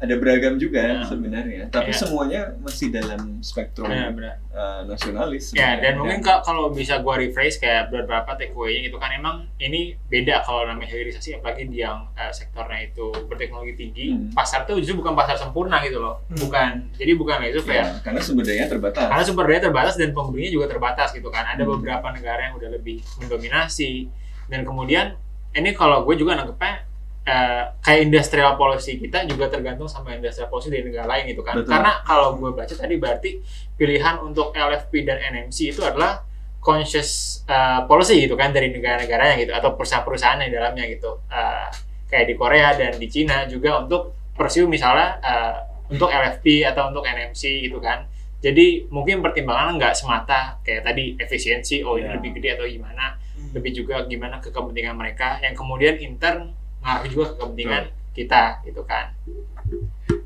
[0.00, 1.04] ada beragam juga Iya.
[1.04, 1.62] sebenarnya.
[1.68, 1.98] Tapi Iya.
[1.98, 4.40] semuanya masih dalam spektrum benar.
[4.50, 5.52] eh, nasionalis.
[5.52, 5.76] Ya, sebenarnya.
[5.78, 10.40] dan mungkin ka- kalau bisa gua rephrase kayak beberapa takeaway-nya gitu kan emang ini beda
[10.40, 14.06] kalau namanya hilirisasi apalagi di yang eh, sektornya itu berteknologi tinggi.
[14.10, 14.32] Hmm.
[14.32, 16.24] Pasar itu justru bukan pasar sempurna gitu loh.
[16.26, 16.38] Hmm.
[16.40, 16.70] Bukan.
[16.94, 19.06] Jadi bukan itu Ya, karena sumber daya terbatas.
[19.06, 21.44] Karena sumber daya terbatas dan pembelinya juga terbatas gitu kan.
[21.46, 21.76] Ada Hmm.
[21.76, 24.08] beberapa negara yang udah lebih mendominasi
[24.46, 25.14] dan kemudian
[25.52, 26.88] ini kalau gue juga nangkepnya
[27.26, 31.60] eh, kayak industrial policy kita juga tergantung sama industrial policy dari negara lain gitu kan.
[31.60, 31.70] Betul.
[31.70, 33.30] Karena kalau gue baca tadi berarti
[33.76, 36.24] pilihan untuk LFP dan NMC itu adalah
[36.60, 41.20] conscious uh, policy gitu kan dari negara-negaranya gitu atau perusahaan-perusahaan yang di dalamnya gitu.
[41.32, 41.68] Uh,
[42.10, 45.56] kayak di Korea dan di Cina juga untuk pursue misalnya uh,
[45.88, 48.04] untuk LFP atau untuk NMC gitu kan.
[48.40, 52.16] Jadi mungkin pertimbangan nggak semata kayak tadi efisiensi, oh ini Iya.
[52.16, 53.52] lebih gede atau gimana, Hmm.
[53.52, 58.82] lebih juga gimana ke kepentingan mereka yang kemudian intern ngaruh juga ke kepentingan kita gitu
[58.84, 59.14] kan.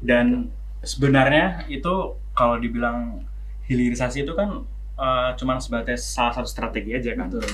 [0.01, 0.49] dan
[0.81, 3.25] sebenarnya itu kalau dibilang
[3.69, 4.65] hilirisasi itu kan
[4.97, 7.29] eh, cuman sebatas salah satu strategi aja kan.
[7.29, 7.45] Betul.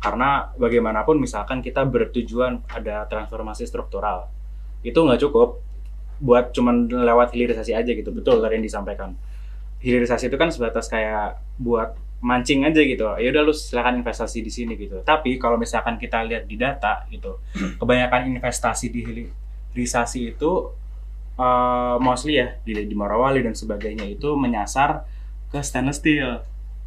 [0.00, 4.28] karena bagaimanapun misalkan kita bertujuan ada transformasi struktural
[4.84, 5.64] itu nggak cukup
[6.22, 8.14] buat cuman lewat hilirisasi aja gitu.
[8.14, 9.16] Betul tadi yang disampaikan.
[9.82, 13.04] Hilirisasi itu kan sebatas kayak buat mancing aja gitu.
[13.20, 15.04] Ya udah lu silakan investasi di sini gitu.
[15.04, 17.44] Tapi kalau misalkan kita lihat di data gitu
[17.76, 20.72] kebanyakan investasi di hilirisasi itu
[21.36, 25.04] eh, mostly ya di, di Morowali dan sebagainya itu menyasar
[25.52, 26.40] ke stainless steel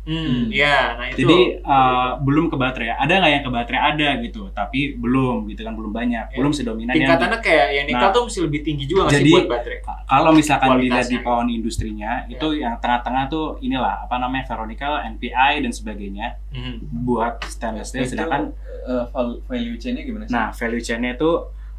[0.08, 1.20] Hmm, ya, nah itu.
[1.20, 2.96] jadi uh, belum ke baterai.
[2.96, 3.82] Ada nggak yang ke baterai?
[3.92, 6.38] Ada gitu, tapi belum gitu kan belum banyak, Ya.
[6.40, 7.12] belum sedominan yang.
[7.12, 9.80] tingkatannya kayak yang nikel Nah, tuh mesti lebih tinggi juga nggak sih jadi- buat baterai.
[10.08, 15.60] Kalau misalkan dilihat di pohon industrinya, itu yang tengah-tengah tuh inilah apa namanya ferronickel, NPI
[15.60, 17.04] dan sebagainya Mhm.
[17.04, 18.08] buat stainless steel.
[18.08, 20.32] Sedangkan eh, val- value chain-nya gimana sih?
[20.32, 21.32] nah value chain-nya itu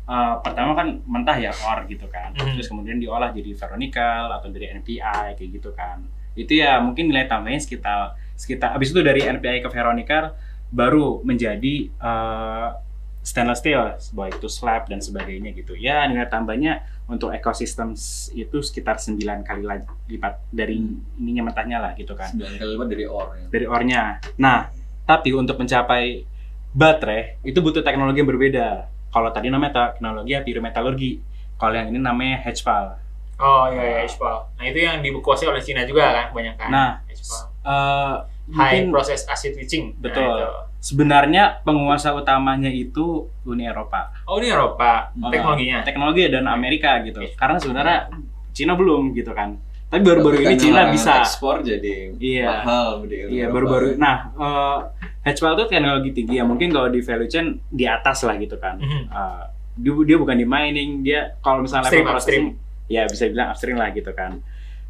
[0.05, 2.53] uh, pertama kan mentah ya ore gitu kan, Mhm.
[2.53, 5.01] terus kemudian diolah jadi ferronickel atau dari NPI
[5.33, 6.05] kayak gitu kan.
[6.38, 10.31] Itu ya mungkin nilai tambahnya sekitar sekitar abis itu dari NPI ke ferronickel
[10.70, 12.79] baru menjadi uh,
[13.24, 15.74] stainless steel baik itu slab dan sebagainya gitu.
[15.74, 17.92] Ya nilai tambahnya untuk ekosistem
[18.33, 20.79] itu sekitar 9 kali la- lipat dari
[21.18, 22.31] ininya mentahnya lah gitu kan.
[22.33, 23.35] 9 kali lipat dari ore.
[23.35, 23.46] ya.
[23.51, 24.03] dari ore-nya
[24.38, 24.70] nah
[25.09, 26.29] tapi untuk mencapai
[26.77, 28.68] baterai itu butuh teknologi yang berbeda.
[29.09, 31.12] Kalau tadi namanya teknologi pyrometalurgi
[31.57, 33.08] kalau yang ini namanya HPAL
[33.38, 34.37] Oh iya, iya, HPAL.
[34.55, 36.68] Nah itu yang dikuasai oleh Cina juga kan, banyak kan.
[36.68, 37.42] Nah, HPAL.
[37.61, 38.14] Eh,
[38.48, 39.92] High mungkin process acid leaching.
[39.94, 40.35] Nah, Betul.
[40.37, 40.48] itu.
[40.81, 45.83] sebenarnya penguasa utamanya itu Uni Eropa Oh ini Eropa Ah, teknologinya.
[45.83, 48.07] teknologi dan Amerika gitu karena sebenarnya
[48.53, 52.62] Cina belum gitu kan tapi baru-baru ini Cina bisa ekspor jadi Iya.
[52.62, 53.53] mahal di iya Eropa.
[53.53, 54.79] baru-baru nah eh
[55.27, 58.79] HPAL itu teknologi tinggi ya mungkin kalau di value chain di atas lah gitu kan
[58.79, 59.03] Mhm.
[59.11, 59.44] Eh,
[59.77, 62.67] dia, dia bukan di mining dia kalau misalnya Upstream, level processing, upstream.
[62.88, 64.40] Ya bisa bilang upstream lah gitu kan.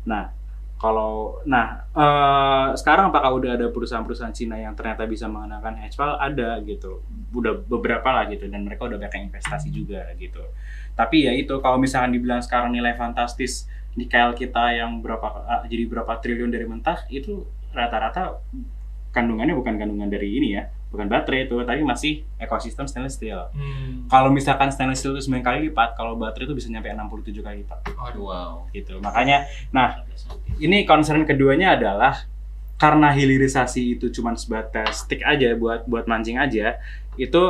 [0.06, 0.32] Nah
[0.78, 6.62] kalau nah eh, sekarang apakah udah ada perusahaan-perusahaan Cina yang ternyata bisa mengenakan HPAL ada
[6.62, 7.02] gitu.
[7.34, 10.40] Udah beberapa lah gitu dan mereka udah banyak investasi juga gitu.
[10.94, 13.66] Tapi ya itu kalau misalkan dibilang sekarang nilai fantastis
[13.98, 17.42] nikel kita yang berapa ah, jadi berapa triliun dari mentah itu
[17.74, 18.38] rata-rata
[19.10, 24.08] kandungannya bukan kandungan dari ini ya bukan baterai itu tapi masih ekosistem stainless steel Hmm.
[24.08, 27.56] kalau misalkan stainless steel itu 9 kali lipat, kalau baterai itu bisa nyampe 67 kali
[27.60, 28.22] lipat Waduh.
[28.24, 28.52] Wow.
[28.72, 28.96] gitu.
[28.98, 30.00] Makanya nah
[30.56, 32.24] ini concern keduanya adalah
[32.78, 36.78] karena hilirisasi itu cuma sebatas stick aja buat buat mancing aja,
[37.18, 37.42] itu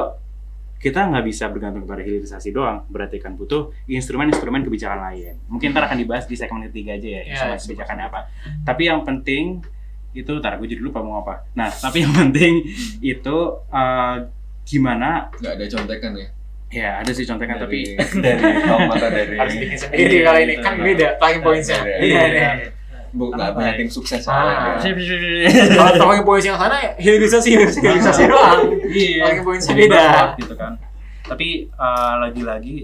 [0.79, 2.87] kita nggak bisa bergantung pada hilirisasi doang.
[2.89, 5.37] Berarti kan butuh instrumen-instrumen kebijakan lain.
[5.47, 8.21] Mungkin ntar akan dibahas di segmen ketiga aja ya, Ya, instrumen ya, kebijakannya apa.
[8.65, 9.61] Tapi yang penting
[10.11, 11.45] itu, ntar gue jadi lupa mau apa.
[11.53, 12.65] Nah, tapi yang penting
[12.99, 13.37] itu
[13.69, 14.17] eh,
[14.65, 16.29] gimana Nggak ada contekan ya?
[16.69, 20.41] Ya ada sih contekan tapi dari, dari kaum mata dari Harus bikin sendiri Iya, kali
[20.43, 21.81] ini kan beda talking points-nya.
[21.81, 22.51] Iya, Iya, iya.
[22.57, 22.71] iya.
[23.09, 23.79] Bu, nggak punya ya?
[23.81, 24.77] tim sukses Ah.
[24.77, 24.85] soalnya.
[25.73, 28.61] Kalau talking points yang sana hilirisasi hilirisasi, hilirisasi doang.
[28.85, 29.23] Iya.
[29.25, 30.05] Talking points-nya Jadi beda.
[30.37, 30.73] gitu kan.
[31.25, 32.77] Tapi eh, lagi-lagi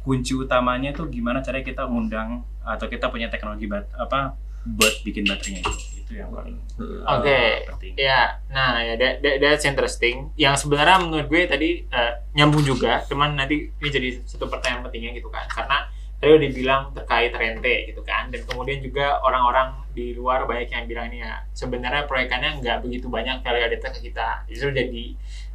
[0.00, 4.32] kunci utamanya tuh gimana caranya kita undang atau kita punya teknologi bat, apa
[4.74, 5.72] buat bikin baterainya itu.
[6.02, 6.58] itu yang paling
[7.06, 7.30] Oke.
[7.30, 7.92] eh, penting.
[7.98, 10.30] Ya, nah ya that, that- that's interesting.
[10.34, 15.14] Yang sebenarnya menurut gue tadi eh, nyambung juga, cuman nanti ini jadi satu pertanyaan pentingnya
[15.14, 15.46] gitu kan.
[15.46, 20.68] Karena tadi udah dibilang terkait rente gitu kan, dan kemudian juga orang-orang di luar banyak
[20.70, 25.04] yang bilang ini ya sebenarnya proyekannya nggak begitu banyak value added ke kita, justru jadi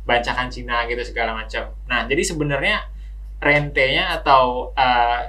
[0.02, 1.72] bancakan Cina gitu segala macam.
[1.88, 2.78] Nah jadi sebenarnya
[3.42, 5.20] rentenya atau eh,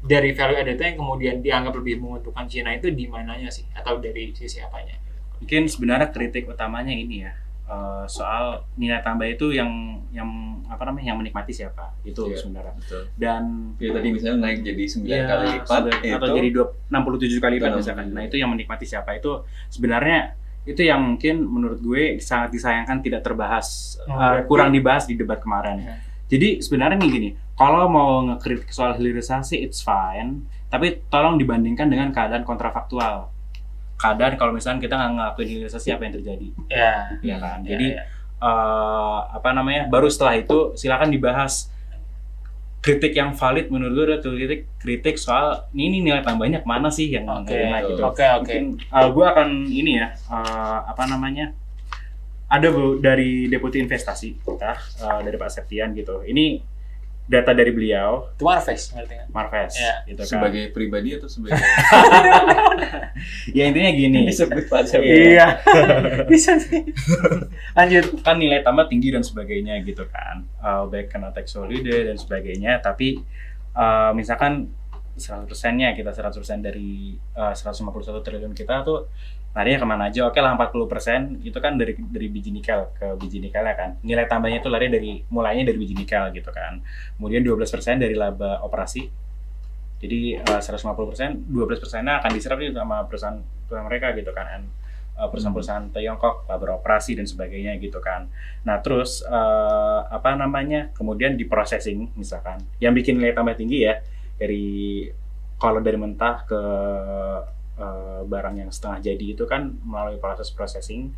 [0.00, 4.30] dari value added yang kemudian dianggap lebih menguntungkan Cina itu di mananya sih atau dari
[4.30, 4.94] sisi apanya?
[5.38, 7.32] Mungkin sebenarnya kritik utamanya ini ya
[7.64, 9.68] eh, soal nilai tambah itu yang
[10.08, 10.26] yang
[10.66, 12.36] apa namanya yang menikmati siapa itu Iya.
[12.36, 13.02] sebenarnya Betul.
[13.14, 13.42] dan
[13.76, 17.54] Ya tadi misalnya naik jadi 9 Iya, kali lipat itu atau jadi dua- 67 kali
[17.56, 17.80] lipat 67.
[17.80, 18.06] misalkan.
[18.10, 19.32] Nah, itu yang menikmati siapa itu
[19.68, 25.14] sebenarnya itu yang mungkin menurut gue sangat disayangkan tidak terbahas Oh, uh, kurang dibahas di
[25.14, 25.80] debat kemarin.
[25.80, 25.94] Iya.
[26.28, 27.28] Jadi sebenarnya nih gini,
[27.58, 33.34] kalau mau ngekritik soal hilirisasi it's fine, tapi tolong dibandingkan dengan keadaan kontrafaktual.
[33.98, 37.18] Keadaan kalau misalnya kita nggak ngelakuin hilirisasi apa yang terjadi, Ya.
[37.18, 37.66] ya kan?
[37.66, 38.02] Ya, Jadi ya.
[38.38, 39.90] eh, apa namanya?
[39.90, 41.66] Baru setelah itu silakan dibahas
[42.78, 47.10] kritik yang valid menurut gue adalah kritik kritik soal ini nilai tambahnya ke mana sih
[47.10, 48.02] yang Oke, nggak gitu.
[48.06, 48.54] oke, oke.
[48.54, 51.50] Mungkin uh, gue akan ini ya uh, apa namanya
[52.46, 54.72] ada bu dari deputi investasi kita
[55.04, 56.22] uh, dari Pak Septian gitu.
[56.22, 56.62] Ini
[57.28, 59.26] data dari beliau Itu Marves ngerti kan?
[59.28, 59.94] Marves Iya.
[60.08, 60.28] gitu kan.
[60.32, 61.60] sebagai pribadi atau sebagai
[63.56, 64.20] ya intinya gini.
[64.26, 65.60] disebut pajak Iya.
[66.32, 66.88] Bisa sih.
[67.76, 68.24] Lanjut.
[68.24, 72.80] kan nilai tambah tinggi dan sebagainya gitu kan uh, baik kena tax holiday dan sebagainya
[72.80, 73.20] tapi
[73.76, 74.72] uh, misalkan
[75.18, 77.90] 100 nya kita 100% dari uh, 151
[78.22, 79.10] triliun kita tuh
[79.58, 80.30] larinya ke mana aja?
[80.30, 83.98] Oke lah 40% itu kan dari dari biji nikel ke biji nikel ya kan.
[84.06, 86.78] Nilai tambahnya itu lari dari mulainya dari biji nikel gitu kan.
[87.18, 87.66] Kemudian 12%
[87.98, 89.10] dari laba operasi.
[89.98, 94.62] Jadi uh, 150% 12% nya akan diserap nih sama perusahaan, perusahaan mereka gitu kan
[95.18, 98.30] uh, perusahaan-perusahaan Tiongkok, laba operasi dan sebagainya gitu kan.
[98.62, 103.98] Nah terus uh, apa namanya kemudian di processing misalkan, yang bikin nilai tambah tinggi ya
[104.38, 105.10] dari
[105.58, 106.60] kalau dari mentah ke
[107.78, 111.14] uh, barang yang setengah jadi itu kan melalui proses processing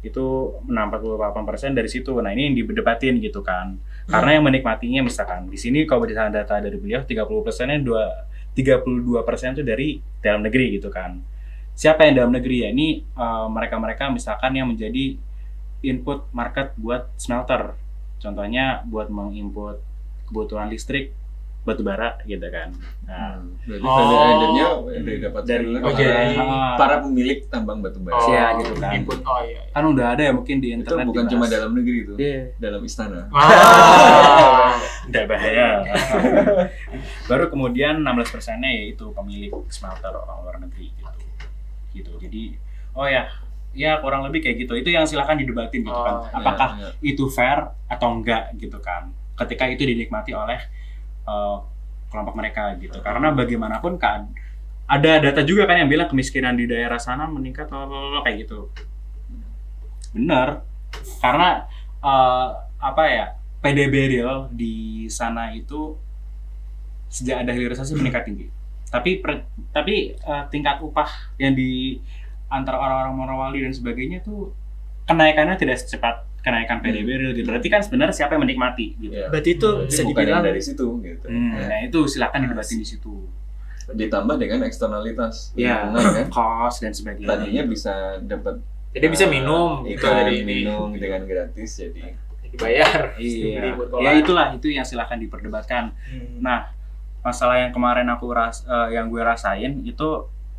[0.00, 2.14] itu 48% dari situ.
[2.22, 3.74] Nah ini yang diberdebatin gitu kan.
[4.06, 8.04] Karena yang menikmatinya misalkan di sini kalau berdasarkan data dari beliau 30 persennya dua
[8.56, 11.20] 32 persen itu dari dalam negeri gitu kan
[11.76, 15.20] siapa yang dalam negeri ya ini eh, mereka-mereka misalkan yang menjadi
[15.84, 17.76] input market buat smelter
[18.16, 19.84] contohnya buat menginput
[20.32, 21.12] kebutuhan listrik
[21.66, 22.70] batu bara gitu kan
[23.02, 23.98] nah, Berarti Oh.
[23.98, 26.38] value dari dapat Dari- oh, para, jadi-
[26.78, 28.14] para pemilik tambang batu bara.
[28.24, 28.92] Iya, gitu kan.
[28.94, 29.18] Input.
[29.20, 29.58] Oh iya.
[29.60, 29.74] iya.
[29.74, 31.32] kan udah ada ya mungkin di Itu internet bukan dibahas.
[31.34, 32.40] cuma dalam negeri itu, Iya.
[32.56, 33.26] dalam istana.
[33.28, 34.70] Ah.
[35.06, 35.68] udah bahaya
[37.28, 41.10] baru kemudian 16 persennya yaitu pemilik smelter orang luar negeri gitu
[41.92, 42.42] gitu jadi
[42.92, 43.30] oh ya
[43.70, 46.88] ya kurang lebih kayak gitu itu yang silahkan didebatin gitu kan Oh, iya, apakah iya.
[47.04, 50.58] itu fair atau enggak gitu kan ketika itu dinikmati oleh
[51.26, 51.60] uh,
[52.08, 52.98] kelompok mereka gitu.
[53.02, 54.30] Karena bagaimanapun kan
[54.86, 58.70] ada data juga kan yang bilang kemiskinan di daerah sana meningkat lalalala, kayak gitu.
[60.14, 60.62] Benar
[61.20, 61.66] karena
[62.00, 62.48] uh,
[62.80, 63.26] apa ya
[63.60, 65.98] PDB real di sana itu
[67.10, 68.46] sejak ada hilirisasi meningkat tinggi.
[68.86, 71.98] Tapi per- tapi uh, tingkat upah yang di
[72.46, 74.54] antara orang-orang Morowali dan sebagainya tuh
[75.10, 77.42] kenaikannya tidak secepat kenaikan PDB real gitu.
[77.44, 79.10] Berarti kan sebenarnya siapa yang menikmati gitu.
[79.12, 79.26] Iya.
[79.26, 81.26] Berarti itu Jadi bisa bukan dibilang dari situ gitu.
[81.26, 81.64] Hmm, Ya.
[81.66, 83.14] Nah itu silakan didebatin di situ.
[83.88, 86.26] Ditambah dengan eksternalitas Ya, lingkungan kan.
[86.28, 87.28] cost dan sebagainya.
[87.28, 90.64] Tadinya bisa dapat Jadi bisa eh, minum gitu ikan, dari ini.
[90.64, 92.14] minum dengan gratis jadi
[92.46, 93.18] Dibayar.
[93.18, 93.74] Iya.
[94.00, 95.92] Ya itulah itu yang silakan diperdebatkan.
[95.92, 96.40] Hmm.
[96.40, 96.70] Nah,
[97.20, 100.08] masalah yang kemarin aku ras eh, yang gue rasain itu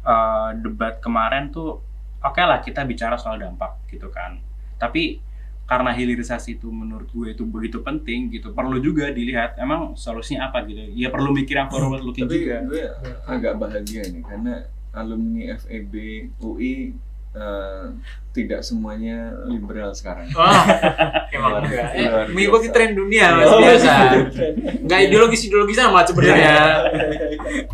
[0.04, 1.80] eh, debat kemarin tuh
[2.20, 4.36] oke lah kita bicara soal dampak gitu kan.
[4.76, 5.20] Tapi
[5.68, 10.64] karena hilirisasi itu menurut gue itu begitu penting gitu, perlu juga dilihat emang solusinya apa
[10.64, 10.80] gitu.
[10.96, 12.64] Ya perlu mikir yang forward looking tapi juga.
[12.64, 12.84] gue
[13.28, 14.64] agak bahagia nih karena
[14.96, 15.94] alumni FEB
[16.40, 16.96] UI
[17.36, 17.86] eh,
[18.32, 20.30] tidak semuanya liberal sekarang.
[20.32, 20.64] Wah,
[21.36, 21.90] emang enggak.
[22.00, 23.94] Eh, mengikuti tren dunia mas biasa.
[24.88, 26.56] Enggak ideologis ideologis sama sebenarnya.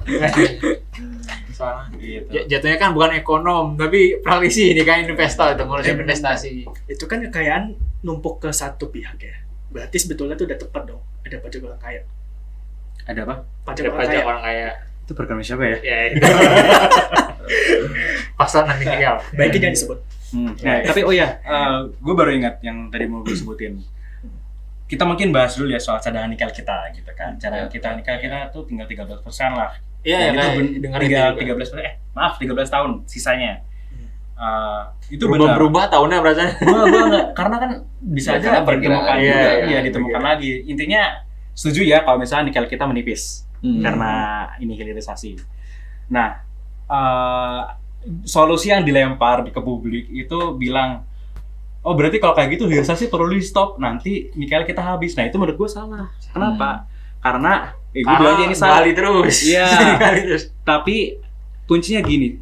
[1.64, 2.28] Soalnya Gitu.
[2.46, 6.52] jatuhnya kan bukan ekonom tapi praktisi ini kan investor itu ngurusin Eh, investasi.
[6.86, 7.64] itu kan kekayaan
[8.02, 9.36] numpuk ke satu pihak ya.
[9.70, 11.00] Berarti sebetulnya itu udah tepat dong.
[11.24, 12.02] Ada pajak orang kaya.
[13.04, 13.36] Ada apa?
[13.64, 14.26] Pajak Ada orang pajak kaya.
[14.26, 14.70] orang kaya.
[15.02, 15.78] Itu program siapa ya?
[15.82, 16.20] Ya, itu.
[18.34, 19.20] Pasal nanti tinggal.
[19.34, 20.00] Baiknya jangan disebut.
[20.30, 20.52] Hmm.
[20.58, 21.28] Nah, tapi oh ya,
[21.94, 23.78] gue baru ingat yang tadi mau gue sebutin.
[24.84, 27.34] Kita mungkin bahas dulu ya soal cadangan nikel kita gitu kan.
[27.36, 27.72] Cadangan Ya.
[27.72, 29.22] kita nikel kita tuh tinggal 13%
[29.54, 29.72] lah.
[30.04, 31.54] Iya, Dan ya, itu dengar tiga, itu juga.
[31.56, 33.64] 13 persen, eh maaf 13 tahun sisanya.
[33.90, 34.08] Hmm.
[34.36, 35.56] Eh, itu benar.
[35.56, 36.18] berubah-berubah tahunnya.
[36.60, 40.36] Gua, gua nggak, karena kan bisa Ya, aja ditemukan, iya, juga, iya, ya, ditemukan perkiraan.
[40.36, 40.52] lagi.
[40.68, 41.02] Intinya
[41.54, 43.80] setuju ya kalau misalnya nikel kita menipis Hmm.
[43.80, 44.12] karena
[44.60, 45.40] ini hilirisasi.
[46.12, 46.36] Nah,
[46.84, 47.62] eh,
[48.24, 51.08] solusi yang dilempar ke publik itu bilang,
[51.80, 55.16] oh berarti kalau kayak gitu hilirisasi perlu di stop, nanti nikel kita habis.
[55.16, 56.12] Nah itu menurut gue salah.
[56.28, 56.92] Kenapa?
[57.20, 58.80] Karena, eh, gue bilang aja ini salah.
[58.80, 59.36] Gali terus.
[59.44, 59.68] Iya.
[60.20, 60.44] Terus.
[60.60, 60.96] Tapi
[61.64, 62.38] kuncinya gini,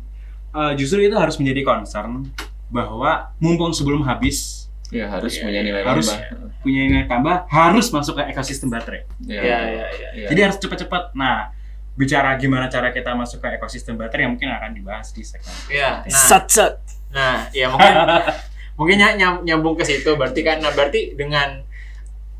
[0.50, 2.26] eh, justru itu harus menjadi concern
[2.68, 6.04] bahwa mumpung sebelum habis Ya harus Iya, punya iya, nilai harus.
[6.06, 6.52] tambah.
[6.62, 9.08] punya nilai tambah harus masuk ke ekosistem baterai.
[9.22, 9.58] Ya, Iya, iya,
[9.90, 10.10] iya.
[10.14, 10.28] Iya.
[10.28, 11.04] Jadi harus cepat-cepat.
[11.14, 11.48] Nah,
[11.94, 15.48] bicara gimana cara kita masuk ke ekosistem baterai yang mungkin akan dibahas di segmen.
[15.68, 16.04] Iya.
[16.04, 16.76] Nah, Sat sat.
[17.10, 17.92] Nah, ya mungkin
[18.78, 21.64] mungkin ny- nyam- nyambung ke situ berarti kan nah berarti dengan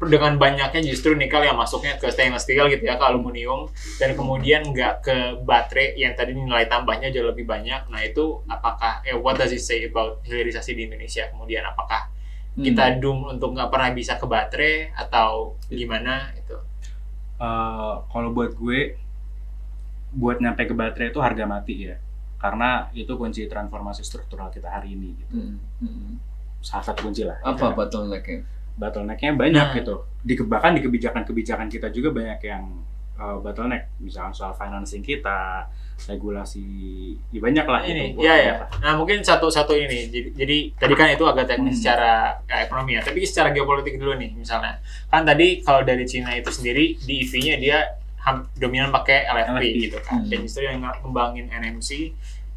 [0.10, 3.70] dengan banyaknya justru nikel yang masuknya ke stainless steel gitu ya ke aluminium
[4.02, 9.06] dan kemudian nggak ke baterai yang tadi nilai tambahnya jauh lebih banyak nah itu apakah
[9.06, 12.10] eh what does it say about hilirisasi di Indonesia kemudian apakah
[12.52, 12.68] Hmm.
[12.68, 16.52] kita doom untuk nggak pernah bisa ke baterai atau gimana itu
[17.42, 18.94] Eh, kalau buat gue,
[20.14, 21.98] buat nyampe ke baterai itu harga mati ya.
[22.38, 25.18] Karena itu kunci transformasi struktural kita hari ini.
[25.18, 25.34] Gitu.
[25.34, 25.58] Hmm.
[25.82, 26.22] Hmm.
[26.62, 27.42] Salah satu kunci lah.
[27.42, 28.46] Apa bottlenecknya?
[28.74, 29.76] Bottlenecknya banyak Nah.
[29.76, 29.96] gitu.
[30.20, 32.64] Di bahkan di kebijakan-kebijakan kita juga banyak yang
[33.16, 35.66] uh, bottleneck, misalnya soal financing kita,
[36.02, 36.66] regulasi,
[37.30, 38.26] ya banyak lah ini gitu.
[38.26, 41.82] ya ya nah mungkin satu satu ini jadi, jadi tadi kan itu agak teknis Hmm.
[41.84, 42.12] secara
[42.44, 46.50] ya, ekonomi ya tapi secara geopolitik dulu nih misalnya kan tadi kalau dari Cina itu
[46.50, 47.78] sendiri di EV-nya dia
[48.56, 49.78] dominan pakai LFP, LFP.
[49.80, 50.30] gitu kan Hmm.
[50.30, 51.90] dan justru yang ngembangin NMC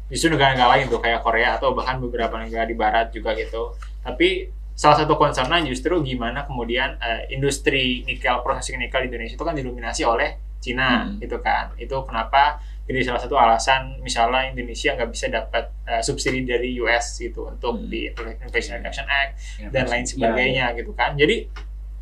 [0.07, 4.49] justru negara-negara lain tuh kayak Korea atau bahkan beberapa negara di Barat juga gitu tapi
[4.75, 9.55] salah satu concernnya justru gimana kemudian eh, industri nikel processing nikel di Indonesia itu kan
[9.55, 11.17] didominasi oleh Cina Hmm.
[11.17, 16.43] gitu kan itu kenapa jadi salah satu alasan misalnya Indonesia nggak bisa dapat eh, subsidi
[16.43, 17.87] dari US gitu untuk Hmm.
[17.87, 18.11] di
[18.43, 19.31] Inflation Reduction Act
[19.63, 21.15] Ya, dan lain iya, sebagainya gitu kan.
[21.15, 21.47] Jadi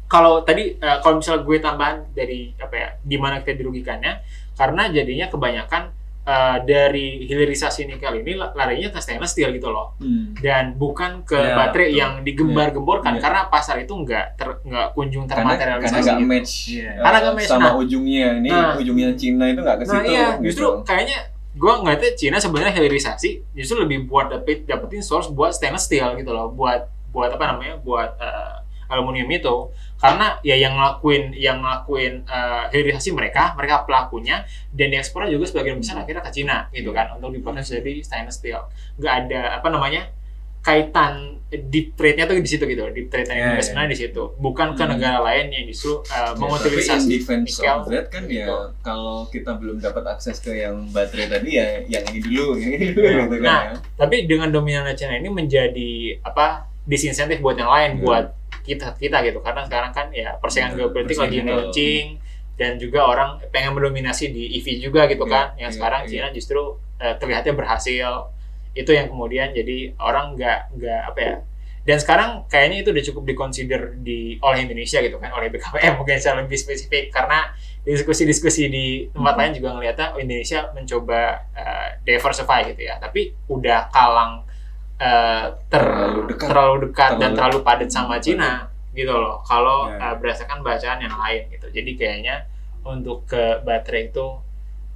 [0.08, 4.14] kalau tadi eh, kalau misalnya gue tambahan dari apa ya di mana kita dirugikannya
[4.54, 5.84] karena jadinya kebanyakan
[6.24, 10.32] eh, dari hilirisasi nikel ini la- larinya ke stainless steel gitu loh Hmm.
[10.36, 12.00] dan bukan ke Ya, baterai betul.
[12.00, 13.22] yang digembar-gemborkan Iya.
[13.22, 16.30] karena pasar itu nggak ter, nggak kunjung Karena karena termaterialisasi nggak gitu.
[16.30, 16.90] match, Iya.
[16.90, 17.74] uh, Karena nggak match, sama nah.
[17.76, 18.28] ujungnya.
[18.38, 18.74] Ini Nah.
[18.74, 20.08] ujungnya Cina itu nggak ke Nah situ.
[20.10, 20.44] iya, gitu.
[20.46, 21.20] justru kayaknya
[21.54, 26.32] gue ngeliatnya Cina sebenarnya hilirisasi justru lebih buat dapet dapetin source buat stainless steel gitu
[26.32, 28.63] loh, buat buat apa namanya, buat eh,
[28.94, 29.56] aluminium itu.
[29.98, 35.78] Karena ya yang ngelakuin yang ngelakuin eh, hilirisasi mereka, mereka pelakunya dan diekspor juga sebagian
[35.78, 38.68] besar akhirnya ke Cina gitu kan untuk diproses jadi stainless steel.
[38.98, 40.12] Gak ada apa namanya
[40.60, 43.50] kaitan deep trade-nya tuh di situ gitu, deep trade Iya, and iya.
[43.54, 44.92] investment di situ, bukan ke Hmm.
[44.92, 47.70] negara lain yang justru eh, Ya, mengutilisasi defense nikel.
[47.70, 48.58] of that kan ya Gitu.
[48.82, 52.86] kalau kita belum dapat akses ke yang baterai tadi ya yang ini dulu yang ini
[52.90, 53.74] dulu Nah, gitu kan nah, ya.
[53.94, 55.92] tapi dengan dominannya China ini menjadi
[56.24, 56.46] apa
[56.84, 58.02] disinsentif buat yang lain Hmm.
[58.02, 58.26] buat
[58.64, 59.44] kita kita gitu.
[59.44, 62.06] Karena sekarang kan ya persaingan Betul, geopolitik lagi launching
[62.54, 65.48] dan juga orang pengen mendominasi di EV juga gitu Iya, kan.
[65.60, 66.10] Yang iya, sekarang iya.
[66.10, 66.62] China justru
[66.98, 68.12] eh, terlihatnya berhasil.
[68.74, 71.36] Itu yang kemudian jadi orang nggak nggak apa ya.
[71.84, 76.16] Dan sekarang kayaknya itu udah cukup dikonsider di oleh Indonesia gitu kan oleh BKPM mungkin
[76.16, 77.12] secara lebih spesifik.
[77.12, 77.52] Karena
[77.84, 79.40] diskusi-diskusi di tempat Hmm.
[79.44, 81.22] lain juga ngeliatnya oh, Indonesia mencoba
[81.52, 82.96] eh, diversify gitu ya.
[82.98, 84.48] Tapi udah kalang
[84.96, 86.48] eh, ter- Terlalu dekat.
[86.48, 88.52] terlalu dekat dan Terlalu- terlalu padat sama Cina
[88.92, 90.12] gitu loh kalau Ya.
[90.12, 92.36] eh, berdasarkan bacaan yang lain gitu jadi kayaknya
[92.84, 94.26] untuk ke baterai itu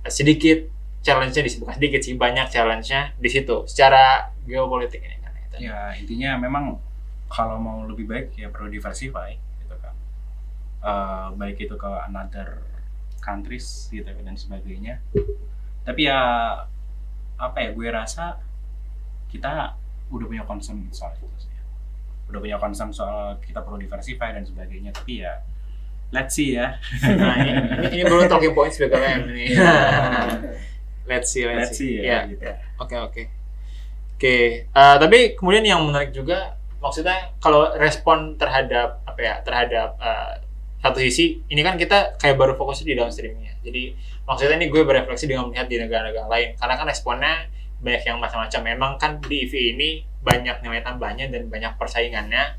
[0.01, 0.59] eh, sedikit
[0.99, 5.55] challenge-nya di bukan sedikit sih banyak challenge-nya di situ secara geopolitik ini kan gitu.
[5.63, 6.77] Ya intinya memang
[7.27, 9.95] kalau mau lebih baik ya perlu diversify gitu kan.
[10.79, 12.59] Eh, baik itu ke another
[13.17, 14.99] countries gitu dan sebagainya.
[15.81, 16.19] Tapi ya
[17.35, 18.39] apa ya gue rasa
[19.27, 19.75] kita
[20.11, 21.53] udah punya concern soal itu sih.
[22.27, 24.91] Udah punya concern soal kita perlu diversify dan sebagainya.
[24.95, 25.33] Tapi ya
[26.11, 26.79] let's see ya.
[27.19, 27.51] nah ini,
[27.99, 29.45] ini, baru talking points BKPM ini
[31.09, 32.47] let's see let's, Let's see Ya, ya gitu.
[32.79, 33.23] Oke oke.
[34.17, 40.33] Oke, eh, tapi kemudian yang menarik juga maksudnya kalau respon terhadap apa ya terhadap eh,
[40.81, 43.59] satu sisi ini kan kita kayak baru fokus di downstreamnya.
[43.61, 43.93] Jadi
[44.25, 47.33] maksudnya ini gue berefleksi dengan melihat di negara-negara lain karena kan responnya
[47.81, 48.61] banyak yang macam-macam.
[48.63, 49.89] Memang kan di EV ini
[50.21, 52.57] banyak nilai tambahnya dan banyak persaingannya.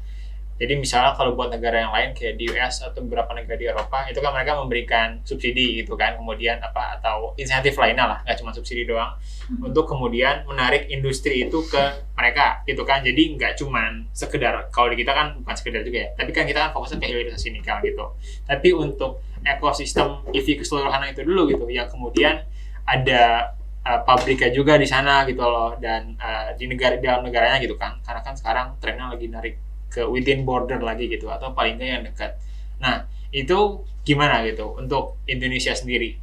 [0.59, 4.11] Jadi misalnya kalau buat negara yang lain kayak di US atau beberapa negara di Eropa
[4.11, 8.51] itu kan mereka memberikan subsidi gitu kan, kemudian apa atau insentif lainnya lah, nggak cuma
[8.51, 9.15] subsidi doang
[9.49, 11.83] untuk kemudian menarik industri itu ke
[12.13, 16.09] mereka gitu kan jadi nggak cuman sekedar kalau di kita kan bukan sekedar juga ya
[16.13, 18.13] tapi kan kita kan fokusnya ke hilirisasi nikel gitu
[18.45, 22.45] tapi untuk ekosistem EV keseluruhan itu dulu gitu yang kemudian
[22.85, 27.59] ada uh, pabriknya juga di sana gitu loh dan uh, di negara di dalam negaranya
[27.63, 29.55] gitu kan karena kan sekarang trennya lagi narik
[29.89, 32.33] ke within border lagi gitu atau paling nggak yang dekat
[32.79, 36.17] nah itu gimana gitu untuk Indonesia sendiri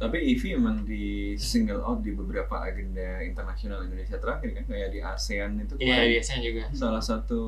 [0.00, 5.04] Tapi EV memang di single out di beberapa agenda internasional Indonesia terakhir kan kayak di
[5.04, 7.42] ASEAN itu iya kemarin biasanya juga salah satu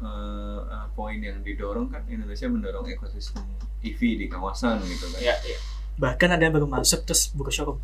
[0.00, 3.44] uh, uh, poin yang didorong kan Indonesia mendorong ekosistem
[3.84, 5.20] EV di kawasan gitu kan.
[5.20, 5.58] ya, ya.
[6.00, 7.80] Bahkan ada yang baru masuk terus buka showroom.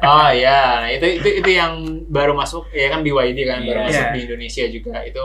[0.00, 1.72] Oh iya nah, itu itu itu yang
[2.08, 3.86] baru masuk ya kan BYD kan baru Iya.
[3.86, 5.24] masuk di Indonesia juga itu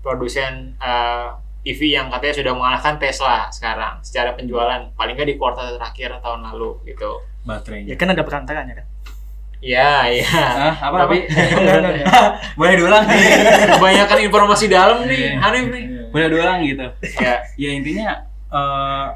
[0.00, 5.74] produsen uh, EV yang katanya sudah mengalahkan Tesla sekarang secara penjualan paling nggak di kuartal
[5.74, 7.90] terakhir tahun lalu gitu baterainya.
[7.90, 8.86] Ya kan ada perantaranya kan.
[9.56, 10.26] Iya, iya.
[10.36, 12.30] Ah, apa Tapi enggak.
[12.58, 13.18] Boleh diulang nih.
[13.72, 15.40] kebanyakan informasi dalam nih, Iya.
[15.40, 15.84] Hanif nih.
[16.10, 16.86] Boleh diulang gitu.
[17.18, 18.08] Ya, Ya intinya
[18.46, 19.06] eh,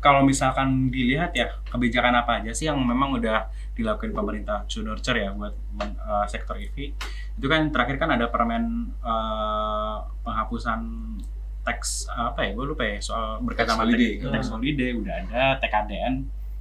[0.00, 5.14] kalau misalkan dilihat ya kebijakan apa aja sih yang memang udah dilakukan pemerintah to nurture
[5.14, 6.76] ya buat men- eh, sektor EV
[7.36, 8.64] itu kan terakhir kan ada permen
[8.96, 10.80] eh, penghapusan
[11.60, 14.16] tax apa ya gue lupa ya soal berkaitan sama holiday.
[14.18, 16.14] tax, tax holiday udah ada TKDN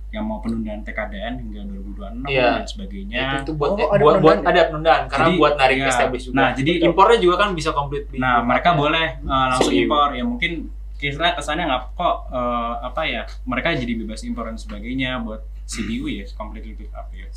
[0.10, 2.48] yang mau penundaan TKDN hingga 2026 Iya.
[2.58, 5.54] dan sebagainya itu tuh buat Oh, ada buat, buat penundaan ada penundaan karena Jadi, buat
[5.56, 5.88] narik iya.
[5.88, 6.36] establish juga.
[6.36, 8.82] Nah, jadi impornya juga kan bisa komplit Nah, mereka tempatnya.
[8.82, 9.80] boleh uh, langsung CU.
[9.80, 10.52] impor ya mungkin
[11.00, 16.12] kira kesannya nggak kok uh, apa ya mereka jadi bebas impor dan sebagainya buat CDU
[16.12, 17.30] ya completely up ya.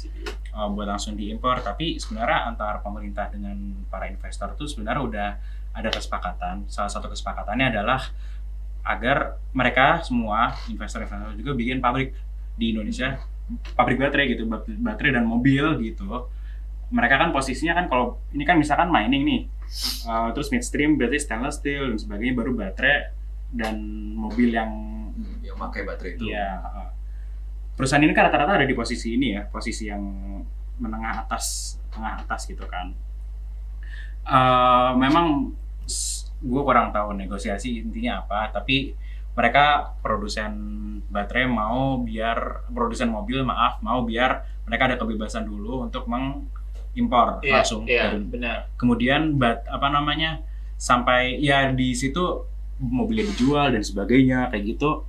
[0.51, 1.63] Uh, buat langsung diimpor.
[1.63, 3.55] Tapi sebenarnya antara pemerintah dengan
[3.87, 5.29] para investor tuh sebenarnya udah
[5.79, 6.67] ada kesepakatan.
[6.67, 8.11] Salah satu kesepakatannya adalah
[8.83, 12.19] agar mereka semua investor-investor juga bikin pabrik
[12.59, 13.23] di Indonesia
[13.79, 16.27] pabrik baterai gitu bat- baterai dan mobil gitu.
[16.91, 19.43] Mereka kan posisinya kan kalau ini kan misalkan mining nih
[20.05, 23.09] Uh, terus midstream berarti stainless steel dan sebagainya baru baterai
[23.53, 23.77] dan
[24.17, 24.73] mobil yang
[25.45, 26.33] yang pakai baterai itu.
[26.33, 26.89] ya uh,
[27.77, 30.03] perusahaan ini kan rata-rata ada di posisi ini ya posisi yang
[30.81, 32.93] menengah atas tengah atas gitu kan
[34.23, 35.51] Uh, memang
[36.39, 38.95] gue kurang tahu negosiasi intinya apa tapi
[39.35, 40.55] mereka produsen
[41.11, 47.51] baterai mau biar produsen mobil maaf mau biar mereka ada kebebasan dulu untuk mengimpor Iya,
[47.51, 48.71] langsung iya, dari benar.
[48.79, 50.39] kemudian bat apa namanya
[50.79, 52.47] sampai ya di situ
[52.83, 55.07] mobilnya dijual dan sebagainya kayak gitu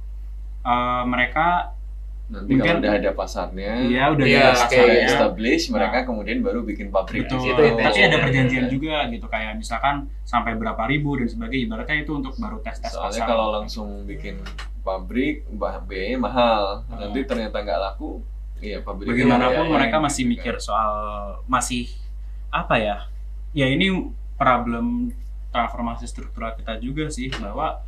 [0.63, 1.75] Eh, mereka
[2.23, 5.05] Nanti Mungkin- kalau udah ada pasarnya, ya udah Iya, ada pasarnya.
[5.05, 5.71] establish, Nah.
[5.75, 7.27] mereka kemudian baru bikin pabrik.
[7.27, 8.71] betul Itu tapi ada perjanjian iya.
[8.71, 12.95] juga gitu kayak misalkan sampai berapa ribu dan sebagainya ibaratnya itu untuk baru tes tes
[12.95, 14.39] Soalnya pasar kalau langsung bikin
[14.81, 15.43] pabrik,
[15.85, 16.63] biayanya mahal.
[16.87, 17.05] Ah.
[17.05, 18.23] Nanti ternyata nggak laku,
[18.57, 19.03] iya pabrik.
[19.03, 20.95] bagaimanapun mereka masih mikir soal
[21.45, 21.91] masih
[22.49, 22.97] apa ya
[23.51, 23.91] ya ini
[24.33, 25.11] problem
[25.53, 27.79] transformasi struktural kita juga sih bahwa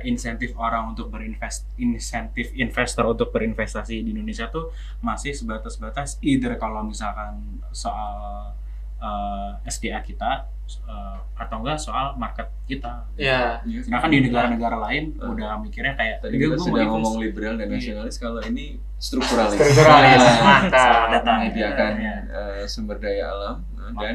[0.00, 4.70] insentif orang untuk berinvest insentif investor untuk berinvestasi di Indonesia tuh
[5.00, 8.54] masih sebatas-batas either kalau misalkan soal
[8.96, 10.46] uh, SDA kita
[10.86, 13.82] uh, atau enggak soal market kita Ya, Iya.
[13.82, 15.26] sedangkan di negara-negara lain Ah.
[15.28, 17.74] udah mikirnya kayak Tadi "Enggak, kita gua mau sudah invest." ngomong liberal dan Iya.
[17.74, 18.64] nasionalis, kalau ini
[18.96, 19.58] strukturalis.
[19.58, 21.06] Strukturalis, Nah, mantap.
[21.10, 21.30] Data.
[21.36, 22.14] menyediakan Iya.
[22.30, 24.14] eh, sumber daya alam eh, dan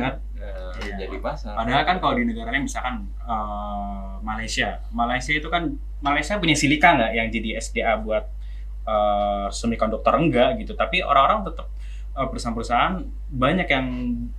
[0.74, 1.06] Iya.
[1.06, 1.54] jadi pasar.
[1.56, 6.94] Padahal kan kalau di negara lain misalkan eh, Malaysia, Malaysia itu kan Malaysia punya silika
[6.94, 8.26] nggak yang jadi SDA buat
[8.84, 11.68] eh, semikonduktor enggak gitu, tapi orang-orang tetap
[12.14, 12.94] eh, perusahaan-perusahaan
[13.32, 13.88] banyak yang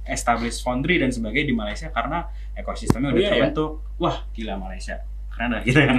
[0.04, 3.34] establish foundry dan sebagainya di Malaysia karena ekosistemnya udah Iya, ya.
[3.40, 3.70] terbentuk.
[3.96, 5.00] Wah gila Malaysia,
[5.32, 5.98] keren dah gitu kan.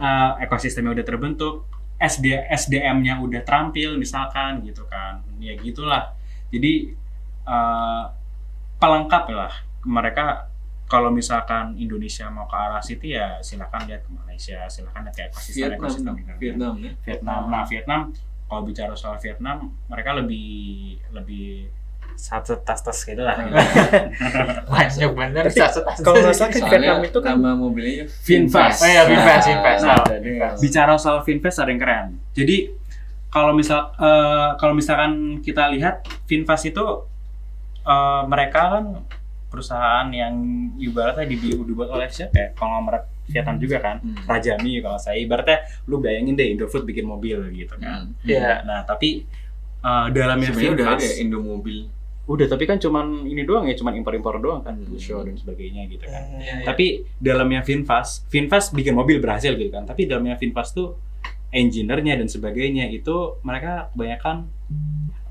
[0.00, 1.54] Eh, ekosistemnya udah terbentuk,
[1.96, 6.16] SD SDM-nya udah terampil misalkan gitu kan, ya gitulah.
[6.50, 6.96] Jadi
[7.46, 8.04] eh,
[8.80, 9.52] pelengkap lah
[9.84, 10.50] mereka
[10.90, 15.22] kalau misalkan Indonesia mau ke arah situ ya silakan lihat ke Malaysia, silakan lihat ke
[15.30, 16.38] ekosistem Vietnam, ekosistem negara.
[16.42, 16.92] Vietnam ya.
[17.06, 17.40] Vietnam.
[17.46, 18.00] Nah Vietnam
[18.50, 21.70] kalau bicara soal Vietnam mereka lebih lebih
[22.18, 23.38] satu tas tas gitu lah.
[23.38, 23.54] gitu.
[24.74, 28.82] banyak bener Tapi saset Kalau nggak salah kan Vietnam itu kan nama mobilnya Finfast.
[28.82, 29.82] Oh iya, Finfast, Finfast.
[29.86, 32.06] Nah, jadi bicara soal Finvest ada yang keren.
[32.34, 32.74] Jadi
[33.30, 37.06] kalau misal eh, kalau misalkan kita lihat Finvest itu
[37.82, 38.84] eh, mereka kan
[39.46, 40.34] perusahaan yang
[40.78, 42.48] ibaratnya dibu- dibuat oleh siapa ya?
[42.54, 43.96] Konglomerat Vietnam juga kan.
[43.98, 44.22] Hmm.
[44.24, 48.10] Raja Mi kalau saya ibaratnya lu bayangin deh Indofood bikin mobil gitu kan.
[48.10, 48.22] Hmm.
[48.22, 48.62] Iya.
[48.62, 49.26] Nah, tapi
[49.80, 51.78] eh, dalamnya Sebenarnya udah ada ya Indomobil.
[52.26, 54.94] udah tapi kan cuman ini doang ya, cuman impor-impor doang kan, Hmm.
[54.94, 56.22] show dan sebagainya gitu kan.
[56.30, 56.64] Iya, iya.
[56.64, 56.86] Tapi
[57.18, 59.82] dalamnya Finfast, Finfast bikin mobil berhasil gitu kan.
[59.82, 60.94] Tapi dalamnya Finfast tuh
[61.50, 64.46] engineer-nya dan sebagainya itu mereka kebanyakan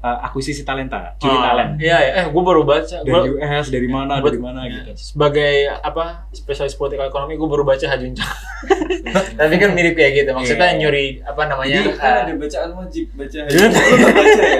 [0.01, 1.71] uh, akuisisi talenta, curi Oh, talent.
[1.77, 2.11] Iya, iya.
[2.15, 2.97] eh gue baru baca.
[2.97, 4.91] Dari Gua, US, dari mana, Buat- dari mana gitu.
[4.95, 8.33] sebagai apa spesialis politik ekonomi gue baru baca Hajun Chang.
[9.39, 10.29] Tapi kan mirip kayak gitu.
[10.31, 10.79] Maksudnya Iya.
[10.79, 11.79] nyuri apa namanya?
[11.79, 13.39] Jadi kan eh, ada bacaan wajib baca.
[13.41, 13.49] Iya.
[13.49, 14.59] Lu nggak baca ya?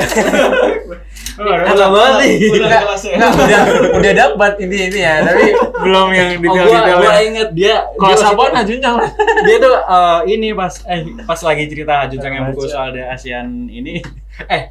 [1.69, 2.35] Lama banget nih.
[2.51, 2.67] Ulang
[2.99, 3.61] Enggak, udah
[3.95, 5.45] udah dapat ini ini ya, tapi
[5.83, 6.97] belum yang Oh, detail-detail.
[6.97, 9.09] gua, gua inget dia Kalau dia Sabon Hajun Chang lah.
[9.45, 13.47] dia tuh eh, ini pas eh pas lagi cerita Hajuncang yang buku soal The ASEAN
[13.67, 14.03] ini
[14.45, 14.67] eh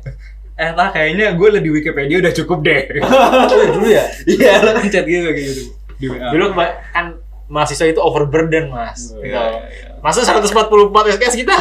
[0.58, 2.82] eh lah kayaknya gue di Wikipedia udah cukup deh
[3.78, 4.04] Dulu ya.
[4.26, 5.62] iya lo kan chat gitu kayak gitu
[5.98, 7.06] di WA Dulu kan
[7.48, 9.10] mahasiswa itu overburden, Mas.
[9.12, 9.32] Oh, Gitu.
[9.34, 9.42] Iya,
[9.72, 9.88] iya.
[9.98, 11.56] Masa 144 SKS kita?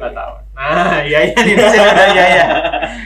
[0.00, 0.32] Nggak tahu.
[0.56, 2.44] Nah, iya iya nih ada iya iya.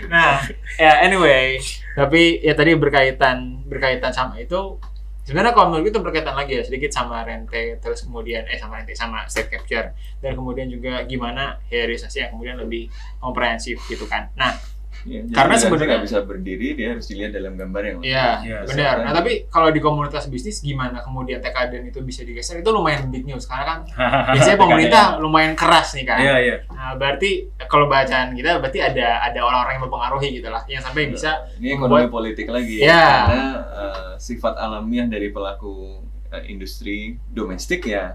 [0.09, 0.41] Nah,
[0.81, 1.61] ya anyway,
[1.93, 4.81] tapi ya tadi berkaitan berkaitan sama itu
[5.29, 8.95] sebenarnya kalau menurut itu berkaitan lagi ya sedikit sama rente terus kemudian eh sama rente
[8.95, 9.91] sama state capture
[10.23, 12.89] dan kemudian juga gimana hilirisasi yang kemudian lebih
[13.21, 14.31] komprehensif gitu kan.
[14.39, 14.57] Nah,
[15.03, 18.29] Iya, jadi Karena sebenarnya- nggak bisa berdiri, dia harus dilihat dalam gambar yang lebih Iya,
[18.41, 18.73] Iya, besar.
[18.73, 18.97] benar.
[19.03, 23.23] Nah, tapi kalau di komunitas bisnis gimana kemudian TKDN itu bisa digeser itu lumayan big
[23.23, 23.79] news karena kan
[24.33, 26.19] biasanya pemerintah lumayan keras nih kan.
[26.19, 27.31] iya iya Nah, berarti
[27.65, 31.73] kalau bacaan kita berarti ada ada orang-orang yang mempengaruhi gitu lah yang sampai bisa ini
[31.73, 32.87] ekonomi membuat- politik lagi Iya.
[32.89, 38.15] ya karena eh, sifat alamiah dari pelaku eh, industri domestik ya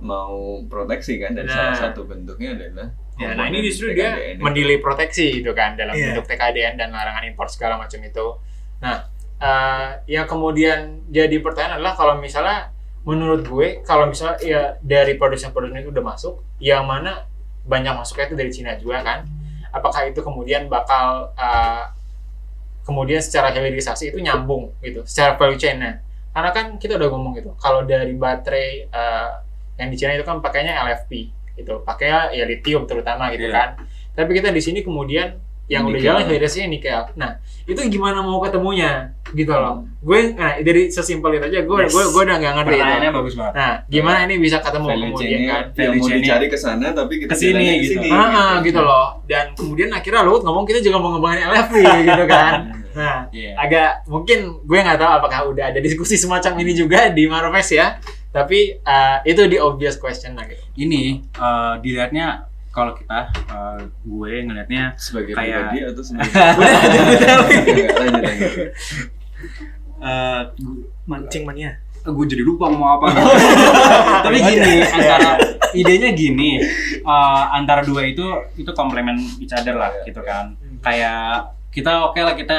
[0.00, 1.54] mau proteksi kan dan Nah.
[1.70, 4.42] salah satu bentuknya adalah ya nah ini justru dia TKDN.
[4.42, 6.18] mendelay proteksi gitu kan dalam Iya.
[6.18, 8.26] bentuk TKDN dan larangan impor segala macam itu.
[8.82, 9.06] Nah,
[9.38, 12.74] eh, yang kemudian jadi pertanyaan adalah kalau misalnya
[13.06, 17.28] menurut gue kalau misalnya ya dari produsen-produsen itu udah masuk, yang mana
[17.62, 19.22] banyak masuknya itu dari Cina juga kan?
[19.70, 21.84] Apakah itu kemudian bakal eh,
[22.82, 26.02] kemudian secara hilirisasi itu nyambung gitu, secara value chain-nya?
[26.34, 29.30] Karena kan kita udah ngomong gitu, kalau dari baterai eh,
[29.78, 33.52] yang di Cina itu kan pakainya LFP gitu, pakainya ya lithium terutama gitu Iya.
[33.52, 33.68] kan.
[34.12, 37.02] Tapi kita di sini kemudian yang udah jalan hilirisasinya nikel.
[37.16, 39.80] Nah, itu gimana mau ketemunya gitu loh.
[39.98, 41.88] Gue nah dari sesimpel itu aja gue Yes.
[41.88, 43.08] gue gue udah nggak ngerti itu.
[43.10, 45.62] bagus banget Nah, gimana ini bisa ketemu value kemudian kan?
[45.64, 47.96] yang Value mau dicari ke sana tapi kita ke sini, gitu.
[47.96, 49.06] ke sini, Ah, ah, gitu loh.
[49.24, 51.74] Dan kemudian akhirnya Luhut ngomong kita juga mau ngembangin LFP
[52.12, 52.52] gitu kan.
[52.94, 53.50] Nah, Iya.
[53.56, 57.96] agak mungkin gue nggak tahu apakah udah ada diskusi semacam ini juga di Marves ya.
[58.34, 60.58] Tapi eh, itu di obvious question lah gitu.
[60.76, 66.48] ini eh, dilihatnya kalau kita eh, gue ngelihatnya sebagai Kayak- pribadi atau sebagai Udah,
[67.06, 67.86] Enggak, lanjut.
[67.94, 68.68] Lanjut
[70.00, 70.40] eh,
[71.04, 71.72] Mancing mania.
[72.04, 73.16] gue jadi lupa mau apa.
[74.28, 75.40] Tapi gini antara
[75.72, 76.60] idenya gini
[77.00, 78.20] eh, antara dua itu
[78.56, 80.52] itu komplement each other lah gitu kan.
[80.82, 82.58] Kayak kita oke lah kita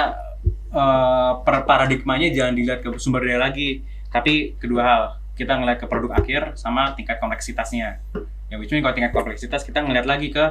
[0.72, 5.02] eh, per paradigmanya jangan dilihat ke sumber daya lagi tapi kedua hal
[5.36, 8.00] kita ngeliat ke produk akhir sama tingkat kompleksitasnya
[8.48, 10.46] yang which mean kalau tingkat kompleksitas kita ngeliat lagi ke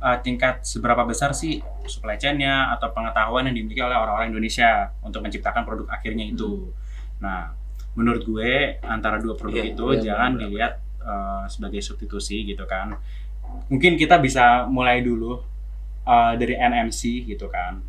[0.00, 5.20] eh, tingkat seberapa besar sih supply chain-nya atau pengetahuan yang dimiliki oleh orang-orang Indonesia untuk
[5.20, 6.72] menciptakan produk akhirnya itu.
[7.20, 7.52] Nah,
[7.98, 10.42] menurut gue antara dua produk Iya, itu iya, jangan benar-benar.
[10.48, 10.72] dilihat
[11.04, 12.96] eh, sebagai substitusi gitu kan.
[13.68, 15.42] Mungkin kita bisa mulai dulu
[16.06, 17.82] eh, dari NMC gitu kan.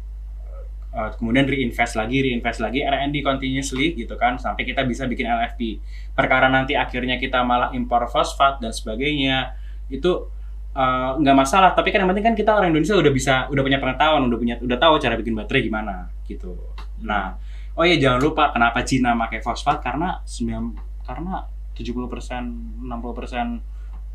[0.91, 5.79] Eh, kemudian reinvest lagi, reinvest lagi R&D continuously gitu kan sampai kita bisa bikin LFP.
[6.11, 9.55] Perkara nanti akhirnya kita malah impor fosfat dan sebagainya
[9.87, 10.27] itu
[10.75, 11.71] eh, nggak masalah.
[11.71, 14.55] Tapi kan yang penting kan kita orang Indonesia udah bisa, udah punya pengetahuan, udah punya,
[14.59, 16.59] udah tahu cara bikin baterai gimana gitu.
[17.07, 17.39] Nah,
[17.79, 22.43] oh iya jangan lupa kenapa Cina pakai fosfat karena 9 karena 70 persen,
[22.83, 23.63] 60 persen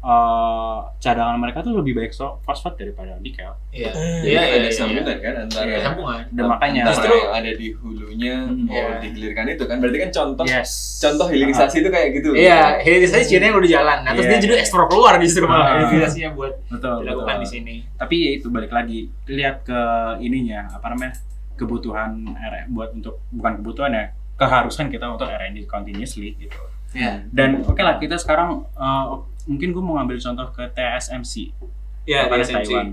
[0.06, 3.50] eh, cadangan mereka tuh lebih baik so- fosfat daripada nikel.
[3.68, 3.90] Iya.
[3.90, 4.22] Hmm.
[4.22, 4.70] Jadi Iya, iya, ada iya.
[4.70, 5.78] sambungan kan antara Iya.
[5.82, 6.22] Sambungan.
[6.30, 8.64] Dan makanya Justru- yang ada di hulunya Hmm.
[8.64, 9.02] mau Iya.
[9.02, 10.70] dihilirkan itu kan berarti kan contoh yes.
[10.96, 13.98] contoh hilirisasi itu kayak gitu Iya, hilirisasi Cina yang udah jalan.
[14.00, 14.62] Nah, terus Iya, dia jadi iya.
[14.62, 15.74] ekspor keluar justru malah Ah.
[15.82, 17.42] hilirisasinya buat betul, dilakukan betul.
[17.42, 17.74] di sini.
[17.92, 19.80] Tapi ya itu balik lagi lihat ke
[20.20, 21.18] ininya apa namanya
[21.52, 24.04] kebutuhan R- buat untuk bukan kebutuhan ya
[24.36, 26.60] keharusan kita untuk R&D continuously gitu.
[26.92, 27.24] Iya.
[27.26, 29.06] Dan oke lah kita sekarang eh,
[29.46, 31.54] mungkin gue mau ngambil contoh ke TSMC
[32.02, 32.66] Iya, kepada TSMC.
[32.68, 32.88] Taiwan.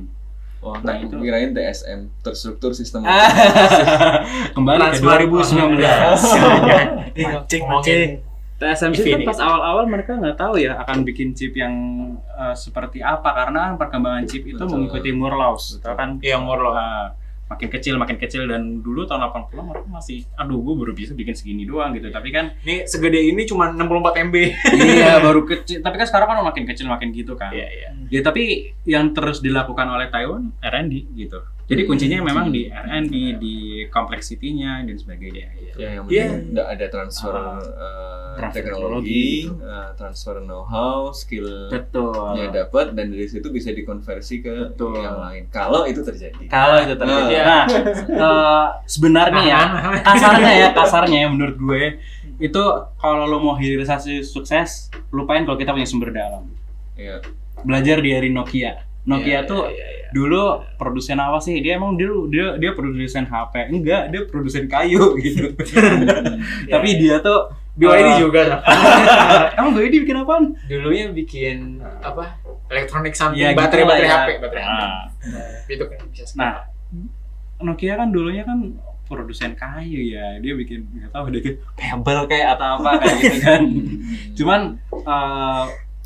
[0.60, 3.04] Wah, Nah, tak itu- kirain TSM terstruktur sistem
[4.56, 5.28] Kembali ke Transmart.
[5.28, 5.76] 2019.
[7.20, 8.12] Mancing, Ngomongin mancing.
[8.56, 11.74] TSMC kan pas awal-awal mereka nggak tahu ya akan bikin chip yang
[12.32, 14.80] eh, seperti apa karena perkembangan chip itu Betul.
[14.80, 15.94] mengikuti Moore laws, Betul.
[15.94, 16.10] kan?
[16.18, 16.74] Iya, Moore law.
[16.74, 17.12] Ah,
[17.54, 18.50] makin kecil makin kecil.
[18.50, 22.10] Dan dulu tahun 80 mereka masih aduh gue baru bisa bikin segini doang gitu.
[22.10, 24.36] Tapi kan Ini segede ini cuma 64 MB.
[24.82, 25.86] iya baru kecil.
[25.86, 27.54] Tapi kan sekarang kan makin kecil makin gitu kan.
[27.54, 27.90] Iya, iya.
[28.10, 33.56] ya tapi yang terus dilakukan oleh Taiwan R&D gitu jadi kuncinya memang di R&D di
[33.88, 35.78] kompleksitinya dan sebagainya gitu.
[35.78, 36.26] ya yang Iya.
[36.28, 38.02] penting nggak ada transfer eh,
[38.34, 44.74] Transfer teknologi, eh, transfer know-how, skill betul nya dapat dan dari situ bisa dikonversi ke
[44.74, 44.98] Betul.
[44.98, 45.44] yang lain.
[45.48, 46.42] Kalau itu terjadi.
[46.48, 47.64] kalau itu terjadi Nah.
[47.64, 47.64] nah
[48.10, 49.62] eh, sebenarnya ya
[50.02, 51.84] kasarnya ya kasarnya ya menurut gue
[52.40, 52.64] itu
[52.96, 56.50] kalau lo mau hilirisasi sukses lupain kalau kita punya sumber daya alam
[56.94, 57.22] Iya.
[57.62, 60.03] belajar dari Nokia Nokia Iya, tuh Iya, iya.
[60.14, 65.18] Dulu produsen apa sih dia emang dulu dia dia produsen HP enggak dia produsen kayu
[65.26, 65.58] gitu
[66.70, 68.62] tapi dia tuh eh, juga.
[69.58, 72.38] emang BYD bikin apaan Dulunya bikin apa?
[72.70, 74.14] Elektronik something, Ya, gitu baterai baterai ya.
[74.14, 74.78] HP, baterai HP.
[74.78, 75.02] Nah,
[75.66, 76.38] Itu kan bisa sekali.
[76.38, 76.54] nah
[77.64, 82.58] Nokia kan dulunya kan produsen kayu ya dia bikin nggak tahu dia bikin pebble kayak
[82.58, 83.62] atau apa kayak gitu kan
[84.38, 84.62] cuman
[84.94, 85.64] eh,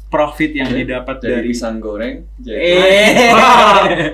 [0.07, 3.31] profit yang Jadi- didapat Dari dari pisang goreng jadi eh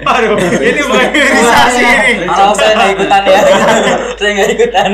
[0.02, 0.34] Aduh,
[0.66, 2.26] ini bukan hilirisasi ini.
[2.26, 3.40] kalau saya nggak ikutan ya
[4.18, 4.92] saya nggak ikutan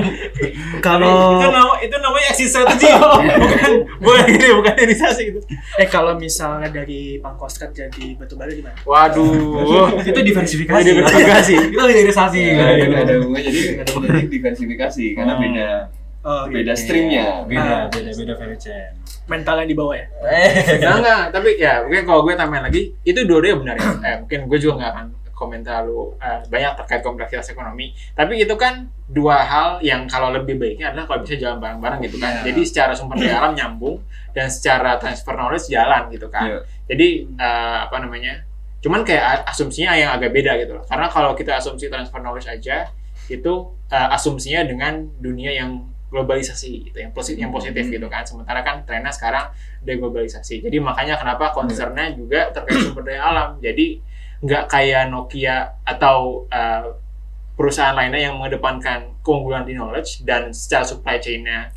[0.80, 2.88] Kalau itu nama itu namanya exit strategy.
[3.44, 5.40] bukan bukan ini bukan hilirisasi itu.
[5.76, 8.76] eh kalau misalnya dari pangkostrat jadi batu bara gimana?
[8.82, 10.00] Waduh.
[10.00, 11.54] itu diversifikasi Diversifikasi.
[11.70, 13.44] itu hilirisasi Nggak ada nggak ada hubungannya.
[13.46, 15.44] jadi jadi diversifikasi karena Hmm.
[15.46, 15.70] beda
[16.20, 16.84] Oh, beda gitu.
[16.84, 17.48] streamnya.
[17.48, 17.84] beda Ah.
[17.88, 18.92] beda beda value chain
[19.30, 20.08] Mentalnya di bawah ya.
[20.76, 23.90] Enggak enggak, tapi ya mungkin kalau gue tambahin lagi, itu dua-duanya benar ya.
[24.10, 25.06] Eh, mungkin gue juga nggak akan
[25.40, 27.96] komen terlalu eh, banyak terkait kompleksitas ekonomi.
[28.12, 32.18] Tapi itu kan dua hal yang kalau lebih baiknya adalah kalau bisa jalan bareng-bareng gitu
[32.20, 32.44] kan.
[32.44, 32.52] Iya.
[32.52, 34.04] Jadi secara sumber daya alam nyambung
[34.36, 36.50] dan secara transfer knowledge jalan gitu kan.
[36.50, 36.60] Iya.
[36.92, 37.08] Jadi
[37.40, 38.44] eh, apa namanya?
[38.84, 40.84] Cuman kayak asumsinya yang agak beda gitu loh.
[40.84, 42.92] Karena kalau kita asumsi transfer knowledge aja
[43.30, 43.54] itu
[43.94, 47.94] eh, asumsinya dengan dunia yang globalisasi gitu yang positif yang positif Hmm.
[47.94, 49.54] gitu kan sementara kan trennya sekarang
[49.84, 54.02] deglobalisasi jadi makanya kenapa concernnya juga terkait sumber daya alam jadi
[54.40, 56.86] nggak kayak Nokia atau eh,
[57.54, 61.70] perusahaan lainnya yang mengedepankan keunggulan di knowledge dan secara supply chain-nya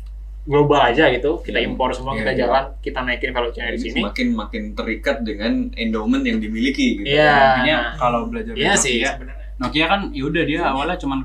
[0.43, 1.67] global aja gitu kita Iya.
[1.67, 2.39] impor semua Iya, kita iya.
[2.41, 7.07] jalan kita naikin value chain di sini semakin makin terikat dengan endowment yang dimiliki gitu.
[7.09, 7.31] Iya.
[7.59, 7.93] intinya nah.
[7.95, 11.19] kalau belajar dari iya sih Nokia Nokia kan yaudah dia awalnya cuman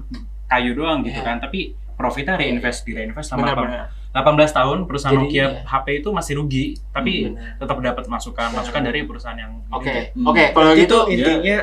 [0.46, 5.26] kayu doang gitu kan tapi profitnya reinvest di reinvest selama benar-benar 18 tahun perusahaan Jadi,
[5.28, 5.48] Nokia iya.
[5.66, 7.58] HP itu masih rugi tapi Benar.
[7.60, 10.02] tetap dapat masukan masukan dari perusahaan yang oke ini.
[10.14, 10.30] Hmm.
[10.30, 11.58] oke kalau itu gitu intinya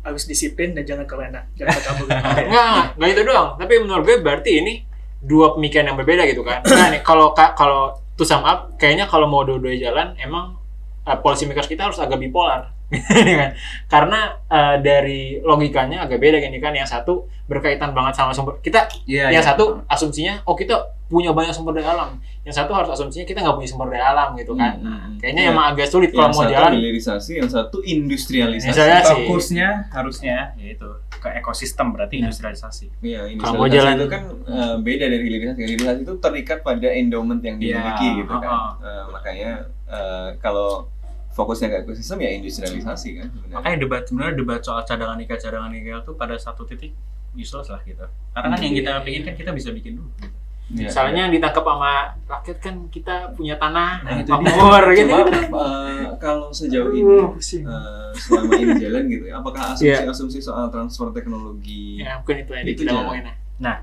[0.00, 2.08] harus disiplin dan jangan kelena, jangan kabur.
[2.08, 3.48] Enggak, enggak, enggak itu doang.
[3.60, 4.72] Tapi menurut gue berarti ini
[5.20, 6.64] dua pemikiran yang berbeda gitu kan.
[6.64, 10.56] Nah nih, kalau ka- kalau to sum up, kayaknya kalau mau dua-duanya jalan, emang
[11.04, 12.72] uh, policy makers kita harus agak bipolar.
[12.90, 13.50] Ini kan.
[13.86, 16.74] Karena uh, dari logikanya agak beda gini kan.
[16.74, 17.12] Yang satu
[17.46, 18.90] berkaitan banget sama sumber kita.
[19.06, 19.46] Iya, yang iya.
[19.46, 20.74] satu asumsinya, oh kita
[21.06, 22.18] punya banyak sumber daya alam.
[22.42, 24.78] Yang satu harus asumsinya kita nggak punya sumber daya alam gitu kan.
[24.78, 25.14] Hmm, hmm.
[25.18, 25.50] Kayaknya Iya.
[25.50, 26.70] emang agak sulit kalau yang mau satu jalan.
[26.78, 28.78] hilirisasi, yang satu industrialisasi.
[29.06, 32.26] Fokusnya harusnya yaitu ke ekosistem berarti Nah.
[32.26, 35.58] industrialisasi Iya, Kalau mau industrialisasi jalan- itu kan eh, beda dari hilirisasi.
[35.60, 38.50] Hilirisasi itu terikat pada endowment yang Iya, dimiliki gitu kan.
[38.50, 38.72] uh-uh.
[38.80, 39.50] Eh, makanya
[39.86, 40.86] eh, kalau
[41.30, 43.54] fokusnya ke ekosistem ya industrialisasi kan sebenarnya.
[43.54, 46.90] makanya debat sebenarnya debat soal cadangan nikel cadangan nikel tuh pada satu titik
[47.32, 48.64] useless lah gitu karena kan Hmm.
[48.64, 50.36] yang kita bikin kan kita bisa bikin dulu gitu.
[50.70, 51.92] Iya, Soalnya yang ditangkap sama
[52.24, 55.10] rakyat kan kita punya tanah, Nah, itu makmur gitu.
[55.10, 57.26] Coba, eh, kalau sejauh ini
[57.66, 60.06] Uh, selama ini jalan gitu ya, apakah Iya.
[60.06, 63.82] asumsi-asumsi soal transfer teknologi Ya, mungkin itu yang Itu kita ngomongin ya.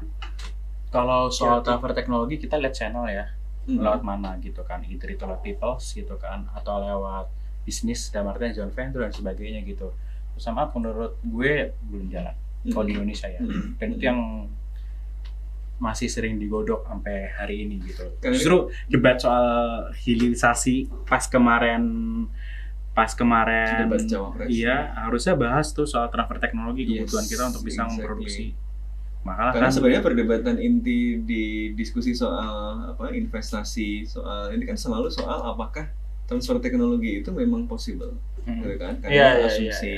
[0.87, 3.25] kalau soal Iya, transfer teknologi kita lihat channel ya
[3.63, 3.83] Hmm.
[3.83, 7.27] lewat mana gitu kan either itu lewat peoples gitu kan atau lewat
[7.67, 9.91] bisnis dalam artian joint venture dan sebagainya gitu
[10.37, 11.53] sama menurut gue
[11.83, 12.31] belum jalan
[12.65, 13.75] kalau di Indonesia ya Hmm.
[13.75, 14.19] dan itu yang
[15.77, 18.09] masih sering digodok sampai hari ini gitu.
[18.23, 18.57] Justru
[18.87, 19.45] debat soal
[19.93, 21.83] hilirisasi pas kemarin
[22.97, 24.49] pas kemarin Debat cawapres.
[24.49, 27.93] iya harusnya bahas tuh soal transfer teknologi Yes, kebutuhan kita untuk bisa exactly.
[27.93, 28.45] memproduksi.
[29.21, 31.43] Makanya Karena kan sebenarnya perdebatan inti di
[31.77, 35.93] diskusi soal apa investasi soal ini kan selalu soal apakah
[36.27, 38.13] transfer teknologi itu memang possible,
[38.43, 38.61] Mm.
[38.61, 38.93] gitu kan?
[38.99, 39.93] Karena Iya, iya, asumsi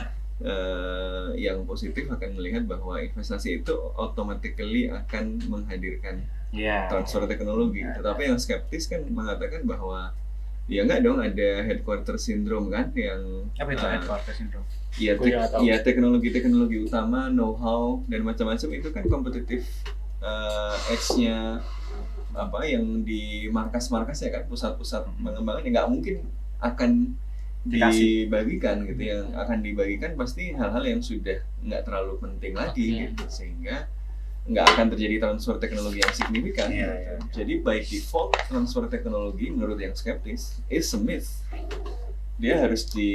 [0.42, 6.86] eh, yang positif akan melihat bahwa investasi itu automatically akan menghadirkan Iya.
[6.88, 7.82] transfer teknologi.
[7.82, 10.10] Tetapi yang skeptis kan mengatakan bahwa
[10.64, 14.66] ya enggak dong ada headquarter syndrome kan yang Apa itu eh, headquarter syndrome?
[14.96, 15.60] ya, tahu.
[15.66, 19.60] ya teknologi-teknologi utama, know-how dan macam-macam itu kan kompetitif
[20.24, 21.60] eh, edge-nya
[22.34, 25.22] apa yang di markas-markas ya kan pusat-pusat Hmm.
[25.24, 26.16] pengembangan ya nggak mungkin
[26.58, 26.90] akan
[27.64, 28.28] Dikasih.
[28.28, 33.00] dibagikan gitu yang akan dibagikan pasti hal-hal yang sudah nggak terlalu penting lagi Oke.
[33.08, 33.88] gitu sehingga
[34.44, 36.92] nggak akan terjadi transfer teknologi yang signifikan Iya, gitu.
[36.92, 37.14] iya.
[37.32, 41.40] jadi by default transfer teknologi menurut yang skeptis is a myth
[42.34, 43.10] dia harus di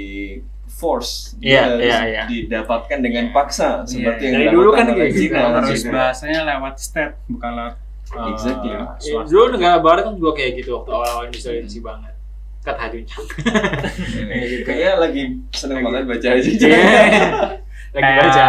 [0.65, 2.23] force Iya, dia harus iya, iya.
[2.25, 5.19] didapatkan dengan paksa seperti yang Dari dulu dilakukan kan gitu.
[5.19, 5.91] Cina harus gitu.
[5.91, 7.75] bahasanya lewat step bukan lewat
[8.09, 8.69] Eh, Exactly.
[8.69, 9.29] ya, Swasta.
[9.29, 12.13] dulu negara barat kan juga kayak gitu waktu awal-awal industrialisasi banget.
[12.59, 13.05] Kata hajunya.
[13.07, 14.63] gitu.
[14.63, 16.49] Kayaknya lagi seneng banget baca aja.
[17.89, 18.45] Lagi kayak baca.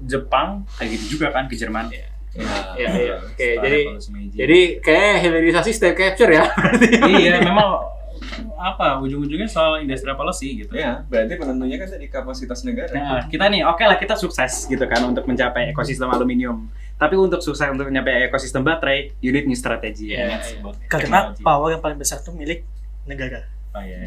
[0.00, 1.86] Jepang kayak gitu juga kan ke Jerman.
[1.88, 2.06] Iya.
[2.38, 2.46] Ya,
[2.76, 3.16] Iya, iya.
[3.20, 3.78] Oke, jadi
[4.30, 6.46] jadi kayak hilirisasi state capture ya.
[7.08, 7.82] iya memang
[8.58, 10.74] apa ujung-ujungnya soal industrial policy gitu.
[10.78, 12.92] Ya, berarti penentunya kan tadi kapasitas negara.
[12.94, 16.70] Nah, kita nih oke lah kita sukses gitu kan untuk mencapai ekosistem aluminium.
[16.98, 20.14] Tapi untuk sukses untuk mencapai ekosistem baterai, you need new strategy.
[20.14, 20.70] Iya, and it's iya.
[20.90, 21.42] Karena technology.
[21.46, 22.66] power yang paling besar itu milik
[23.06, 23.57] negara.
[23.68, 23.98] Oh, iya.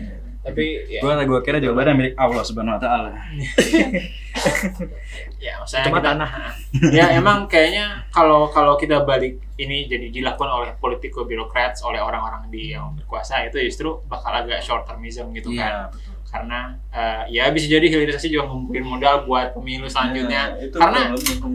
[0.42, 3.14] Tapi ya, Gua gua kira jawabannya milik Allah Subhanahu wa taala.
[5.38, 6.30] ya maksudnya Cuma kita, tanah.
[6.98, 12.50] ya emang kayaknya kalau kalau kita balik ini jadi dilakukan oleh political bureaucrats oleh orang-orang
[12.50, 16.14] di yang berkuasa itu justru bakal agak short termism gitu kan Iya, betul.
[16.26, 16.60] karena
[16.90, 21.06] eh, ya bisa jadi hilirisasi juga ngumpulin modal buat pemilu selanjutnya Nah, itu Karena-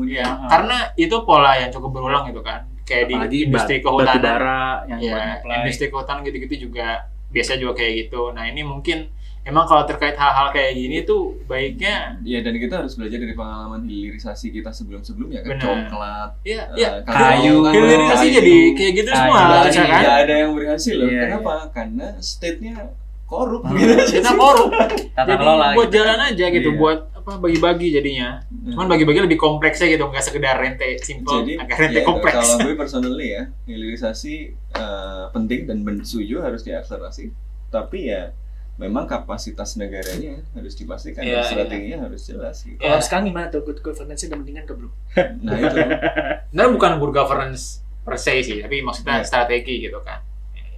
[0.06, 4.14] ya karena itu pola yang cukup berulang gitu kan kayak Apalagi di industri bat- kehutanan
[4.14, 5.18] batubara yang ya
[5.58, 7.02] industri kehutanan gitu-gitu juga
[7.36, 9.12] biasa juga kayak gitu nah ini mungkin
[9.42, 13.84] emang kalau terkait hal-hal kayak gini tuh baiknya Ya dan kita harus belajar dari pengalaman
[13.84, 15.62] hilirisasi kita sebelum-sebelumnya kan Benar.
[15.86, 18.34] coklat, ya eh, ya kayu, kakao, hilirisasi kayu.
[18.34, 19.18] jadi kayak gitu Kayu.
[19.20, 21.06] semua Nggak harusnya kan nggak ada yang berhasil loh.
[21.06, 21.52] Iya, Kenapa?
[21.70, 22.74] Karena state-nya
[23.24, 23.76] korup Hmm.
[23.76, 23.94] gitu.
[24.18, 24.70] kita korup
[25.14, 25.94] Tata jadi kelola buat gitu.
[25.94, 26.78] jalan aja gitu Iya.
[26.78, 28.38] buat apa bagi-bagi jadinya
[28.70, 32.56] cuman bagi-bagi lebih kompleksnya gitu nggak sekedar rente simple Jadi agak rente ya, kompleks kalau
[32.62, 37.34] gue personally ya, hilirisasi eh, penting dan setuju harus diakselerasi.
[37.66, 38.30] Tapi ya
[38.78, 41.50] memang kapasitas negaranya harus dipastikan Iya, dan iya.
[41.50, 42.78] strateginya harus jelas gitu.
[42.78, 42.94] Ya.
[42.94, 44.92] Kalau sekarang gimana tuh good governance udah mendingan ke belum?
[45.42, 45.78] Nah itu
[46.54, 49.26] sebenarnya bukan good governance per se sih tapi maksudnya Iya.
[49.26, 50.22] strategi gitu kan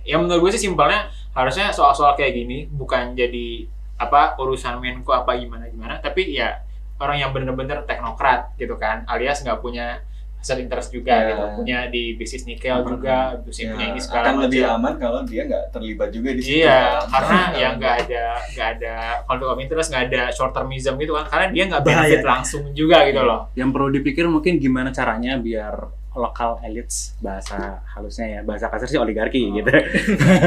[0.01, 3.69] ya menurut gue sih simpelnya harusnya soal-soal kayak gini bukan jadi
[3.99, 6.63] apa urusan Menko apa gimana gimana tapi ya
[6.99, 9.99] orang yang bener-bener teknokrat gitu kan alias nggak punya
[10.39, 11.27] hasil interest juga Ya.
[11.29, 12.95] gitu punya di bisnis nikel Hmm.
[12.95, 14.77] juga terus ya, punya ini segala akan lebih macam.
[14.79, 16.63] aman kalau dia nggak terlibat juga di situ.
[16.63, 17.11] Iya, kan.
[17.11, 21.27] karena ya nggak ada nggak ada conflict of interest, nggak ada short termism gitu kan,
[21.27, 22.31] karena dia nggak benefit Bahaya.
[22.33, 23.41] langsung juga gitu loh.
[23.53, 25.75] Yang perlu dipikir mungkin gimana caranya biar
[26.15, 29.55] lokal elites bahasa halusnya ya bahasa kasar sih oligarki Oh.
[29.57, 29.71] gitu.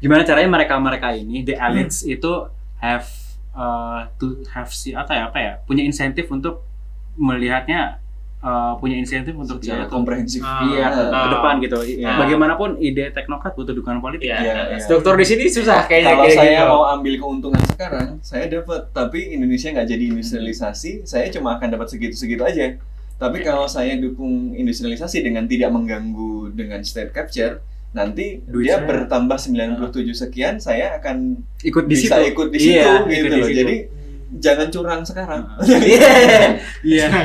[0.00, 2.30] gimana caranya mereka mereka ini the elites itu
[2.84, 3.08] have
[3.56, 6.68] uh, to have si apa ya apa ya punya insentif untuk
[7.16, 8.04] melihatnya
[8.44, 10.44] uh, punya insentif untuk secara dia komprehensif.
[10.44, 11.22] Ah, iya ke, ah.
[11.24, 11.78] ke depan gitu.
[12.04, 12.16] Nah.
[12.20, 14.28] Bagaimanapun ide teknokrat butuh dukungan politik.
[14.28, 14.78] Iya, Iya, iya.
[14.78, 16.70] struktur di sini susah kayaknya Kalau kayak saya gitu.
[16.70, 18.80] mau ambil keuntungan sekarang, saya dapat.
[18.92, 22.76] Tapi Indonesia nggak jadi industrialisasi, saya cuma akan dapat segitu-segitu aja.
[23.14, 27.62] Tapi kalau saya dukung industrialisasi dengan tidak mengganggu dengan state capture,
[27.94, 28.86] nanti Duit dia saya.
[28.86, 29.78] bertambah 97
[30.12, 32.28] sekian, saya akan Ikut di bisa situ.
[32.28, 33.46] ikut di situ Iya, gitu ikut di loh.
[33.46, 33.58] situ.
[33.60, 33.76] Jadi
[34.34, 35.42] jangan curang sekarang.
[35.64, 36.10] Iya.
[36.82, 37.06] Iya.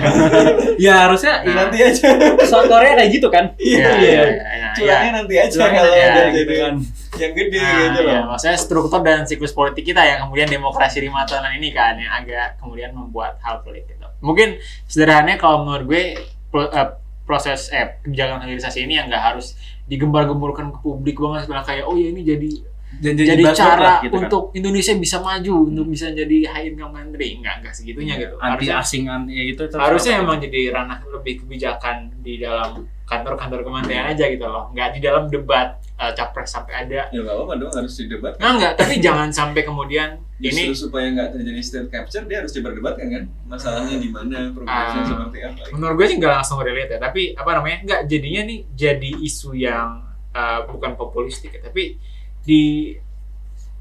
[0.80, 2.08] Ya harusnya ya, nanti aja.
[2.46, 3.52] South Korea kayak gitu kan.
[3.58, 4.24] Iya, iya, iya,
[4.56, 4.70] iya.
[4.72, 6.74] Curangnya nanti aja Curangnya kalau aja, jadi gitu kan.
[7.12, 8.24] yang gede Nah, gitu iya, loh.
[8.30, 12.56] maksudnya struktur dan siklus politik kita yang kemudian demokrasi lima tahunan ini kan yang agak
[12.56, 14.06] kemudian membuat hal pelik gitu.
[14.22, 14.56] Mungkin
[14.86, 16.88] sederhananya kalau menurut gue eh,
[17.26, 19.58] proses eh kebijakan hilirisasi ini yang nggak harus
[19.90, 22.52] digembar-gemburkan ke publik banget bilang kayak oh ya ini jadi
[22.90, 24.26] Dan jadi, buzzword cara lah, gitu kan.
[24.26, 27.38] untuk Indonesia bisa maju untuk bisa jadi high income country.
[27.38, 28.34] Enggak enggak segitunya gitu.
[28.42, 33.60] anti harusnya asing anti ya itu harusnya emang jadi ranah lebih kebijakan di dalam kantor-kantor
[33.62, 37.54] kementerian aja gitu loh nggak di dalam debat eh, capres sampai ada Ya nggak apa-apa
[37.58, 38.38] dong harus didebat.
[38.38, 42.54] Nah, enggak, tapi jangan sampai kemudian Justru ini supaya nggak terjadi state capture dia harus
[42.54, 45.08] diperdebatkan kan masalahnya di mana progresnya Ah.
[45.10, 47.78] seperti apa menurut gue sih nggak langsung relate ya, tapi apa namanya?
[47.82, 49.90] Enggak, jadinya nih jadi isu yang
[50.32, 51.98] uh, bukan populistik ya, tapi
[52.40, 52.94] di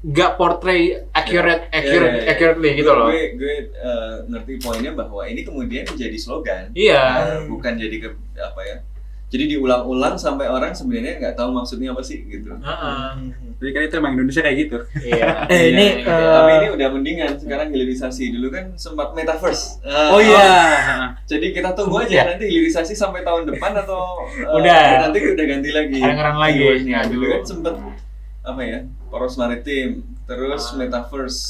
[0.01, 2.31] nggak portray accurate Ya, accurate ya, ya.
[2.31, 3.11] accurately gitu loh.
[3.11, 7.03] gue gue eh, ngerti poinnya bahwa ini kemudian jadi slogan Iya.
[7.35, 8.75] Eh, bukan jadi ke apa ya
[9.29, 13.09] jadi diulang-ulang sampai orang sebenarnya nggak tahu maksudnya apa sih gitu Heeh.
[13.55, 14.77] Jadi kan itu emang Indonesia kayak gitu.
[15.03, 15.45] Iya.
[15.45, 20.09] Eh, ini, Iya, eh, tapi ini udah mendingan sekarang hilirisasi dulu kan sempat metaverse Ah,
[20.09, 20.47] Oh iya.
[21.23, 25.05] jadi kita tunggu aja nanti hilirisasi sampai tahun depan atau eh, Udah.
[25.05, 26.63] nanti udah ganti lagi Kedengeran lagi.
[26.89, 27.09] Aduh.
[27.11, 27.73] dulu kan sempet
[28.41, 29.89] apa ya poros maritim
[30.23, 30.75] terus Ah.
[30.75, 31.41] metaverse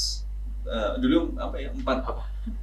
[0.66, 2.06] Eh, dulu apa ya empat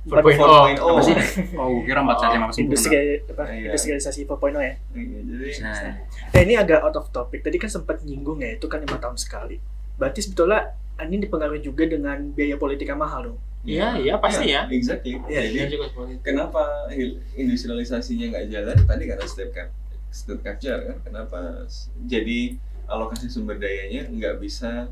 [0.06, 0.78] 4.0.
[0.78, 1.14] Apa sih?
[1.58, 3.32] Oh, kira empat cari lima Industri sempurna.
[3.32, 3.44] apa?
[3.50, 3.68] Iya.
[3.70, 4.74] Industrialisasi 4.0 ya.
[4.94, 5.94] Iya, jadi Nah,
[6.32, 7.42] Nah ini agak out of topic.
[7.42, 9.58] Tadi kan sempat nyinggung ya, itu kan lima tahun sekali.
[9.98, 13.38] Berarti sebetulnya ini dipengaruhi juga dengan biaya politik yang mahal dong.
[13.66, 14.62] Iya, iya pasti ya.
[14.70, 15.86] exactly Iya, jadi Iya juga
[16.22, 16.86] kenapa
[17.34, 19.68] industrialisasinya nggak jalan tadi karena step cap
[20.14, 21.66] step capture kan kenapa
[22.06, 22.54] jadi
[22.86, 24.86] alokasi sumber dayanya nggak bisa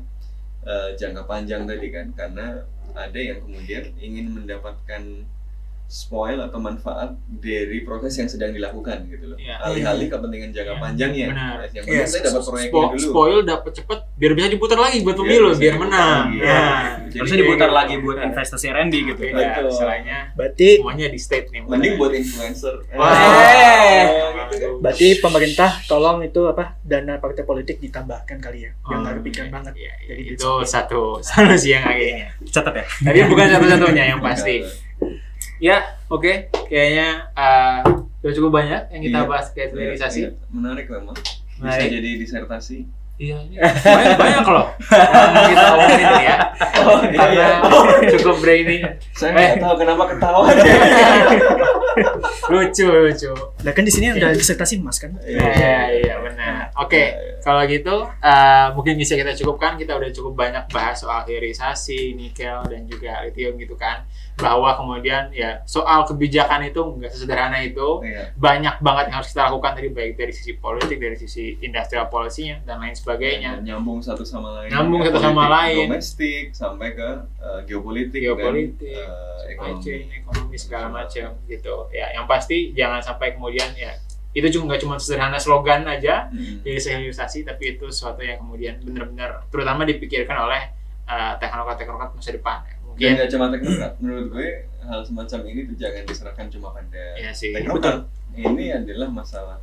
[0.67, 5.25] eh, jangka panjang tadi kan karena ada yang kemudian ingin mendapatkan
[5.87, 9.37] spoil atau manfaat dari proses yang sedang dilakukan gitu loh.
[9.37, 9.61] Iya.
[9.61, 11.25] Alih-alih kepentingan jangka Iya, panjangnya.
[11.29, 11.55] benar.
[11.67, 13.05] Yang Iya, penting saya dapat proyeknya Spo- dulu.
[13.05, 16.37] spoil dapat cepet biar bisa diputar lagi buat Biar pemilu biar diputar menang lagi.
[16.41, 16.65] ya
[17.05, 18.03] Jadi Harusnya diputar lagi gitu.
[18.03, 19.21] buat investasi R&D gitu.
[19.21, 19.65] beda Betul.
[19.69, 22.75] istilahnya Berarti semuanya di state nih Mending buat influencer.
[22.91, 23.13] Wah.
[23.15, 24.03] Eh,
[24.47, 24.71] gitu kan.
[24.81, 28.71] berarti pemerintah tolong itu apa dana partai politik ditambahkan kali ya.
[28.83, 29.73] Yang Oh, nggak kepikiran iya, banget.
[29.75, 30.07] iya, iya.
[30.07, 30.65] Jadi itu disebut.
[30.65, 32.85] satu solusi yang akhirnya Catat ya.
[33.03, 34.55] tapi bukan satu-satunya yang pasti
[35.57, 36.31] ya oke
[36.65, 37.79] kayaknya uh,
[38.19, 39.27] udah cukup banyak yang kita Iya.
[39.27, 40.29] bahas kayak Iya, hilirisasi iya.
[40.49, 41.15] Menarik memang.
[41.15, 41.89] Bisa Menarik.
[41.89, 42.79] jadi disertasi.
[43.15, 46.37] Iya, ini banyak, banyak loh yang kita omongin ini ya.
[46.83, 47.47] Oh, Karena
[48.11, 48.83] cukup brainy.
[49.13, 49.55] Saya Eh.
[49.55, 50.43] nggak tahu kenapa ketawa.
[52.51, 53.31] lucu, lucu.
[53.63, 55.15] Nah kan di sini udah disertasi emas kan.
[55.21, 56.75] Iya, iya benar.
[56.75, 57.39] Oke, Iya, iya.
[57.39, 59.77] kalau gitu uh, mungkin bisa kita cukupkan.
[59.77, 64.03] Kita udah cukup banyak bahas soal hilirisasi, nikel dan juga lithium gitu kan.
[64.35, 68.03] Bahwa kemudian ya soal kebijakan itu nggak sesederhana itu.
[68.03, 68.35] Iya.
[68.35, 72.59] Banyak banget yang harus kita lakukan tadi baik dari sisi politik, dari sisi industrial policy-nya
[72.63, 73.63] dan lain sebagainya.
[73.63, 75.87] nyambung satu sama lain Nyambung Ya, satu sama lain.
[75.87, 77.09] domestik sampai ke
[77.39, 81.75] uh, geopolitik, geopolitik, dan uh, ekonomi chain, ekonomi segala macam gitu.
[81.89, 83.95] Ya, yang pasti jangan sampai kemudian ya
[84.35, 86.59] itu juga nggak cuma sederhana slogan aja Hmm.
[86.59, 90.75] jadi sosialisasi, tapi itu sesuatu yang kemudian benar-benar terutama dipikirkan oleh
[91.07, 92.59] uh, teknokrat-teknokrat masa depan.
[92.67, 92.74] Ya.
[92.95, 94.47] Dan Mungkin nggak cuma teknokrat menurut gue
[94.81, 97.51] hal semacam ini tuh jangan diserahkan cuma pada Iya sih.
[97.51, 99.57] teknokrat ini adalah masalah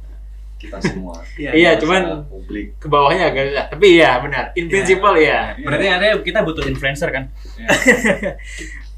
[0.54, 3.66] kita semua Iya, Masalah cuman publik ke bawahnya agak susah.
[3.68, 4.70] Tapi iya benar, in Iya.
[4.70, 5.40] principle ya.
[5.58, 7.24] Berarti artinya kita butuh influencer kan?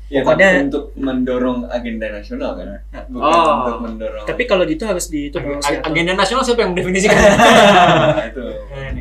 [0.04, 2.68] ya Pokoknya- untuk mendorong agenda nasional kan
[3.08, 3.56] bukan Oh.
[3.62, 7.16] untuk mendorong Tapi kalau gitu harus di itu Ag- agenda nasional siapa yang mendefinisikan?
[8.14, 8.44] Nah, itu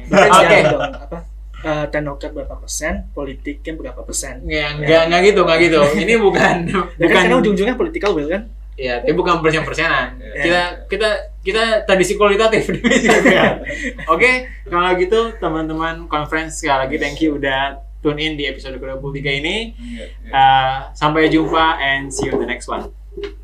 [0.07, 0.57] Bukan Oke.
[0.63, 1.17] dong, apa?
[1.63, 4.43] Eh, teknokrat berapa persen, politiknya berapa persen.
[4.43, 5.79] Nggak, nggak, nggak gitu, nggak gitu.
[6.03, 8.43] Ini bukan, Ya kan bukan karena ujung-ujungnya political will kan?
[8.73, 10.17] Ya, tapi bukan persen-persenan.
[10.17, 10.41] Iya.
[10.41, 11.09] Kita kita
[11.45, 13.61] kita tradisi kualitatif definisinya.
[14.13, 19.19] Oke, kalau gitu teman-teman conference sekali lagi thank you udah tune in di episode ke-23
[19.45, 19.77] ini.
[19.77, 20.31] Iya, iya.
[20.33, 22.89] Uh, sampai jumpa and see you on the next one.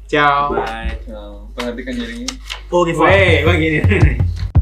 [0.10, 0.50] Ciao.
[0.50, 0.98] Bye.
[1.06, 2.34] Nah, perhatikan jaringnya
[2.74, 3.80] Oh, Weh, begini.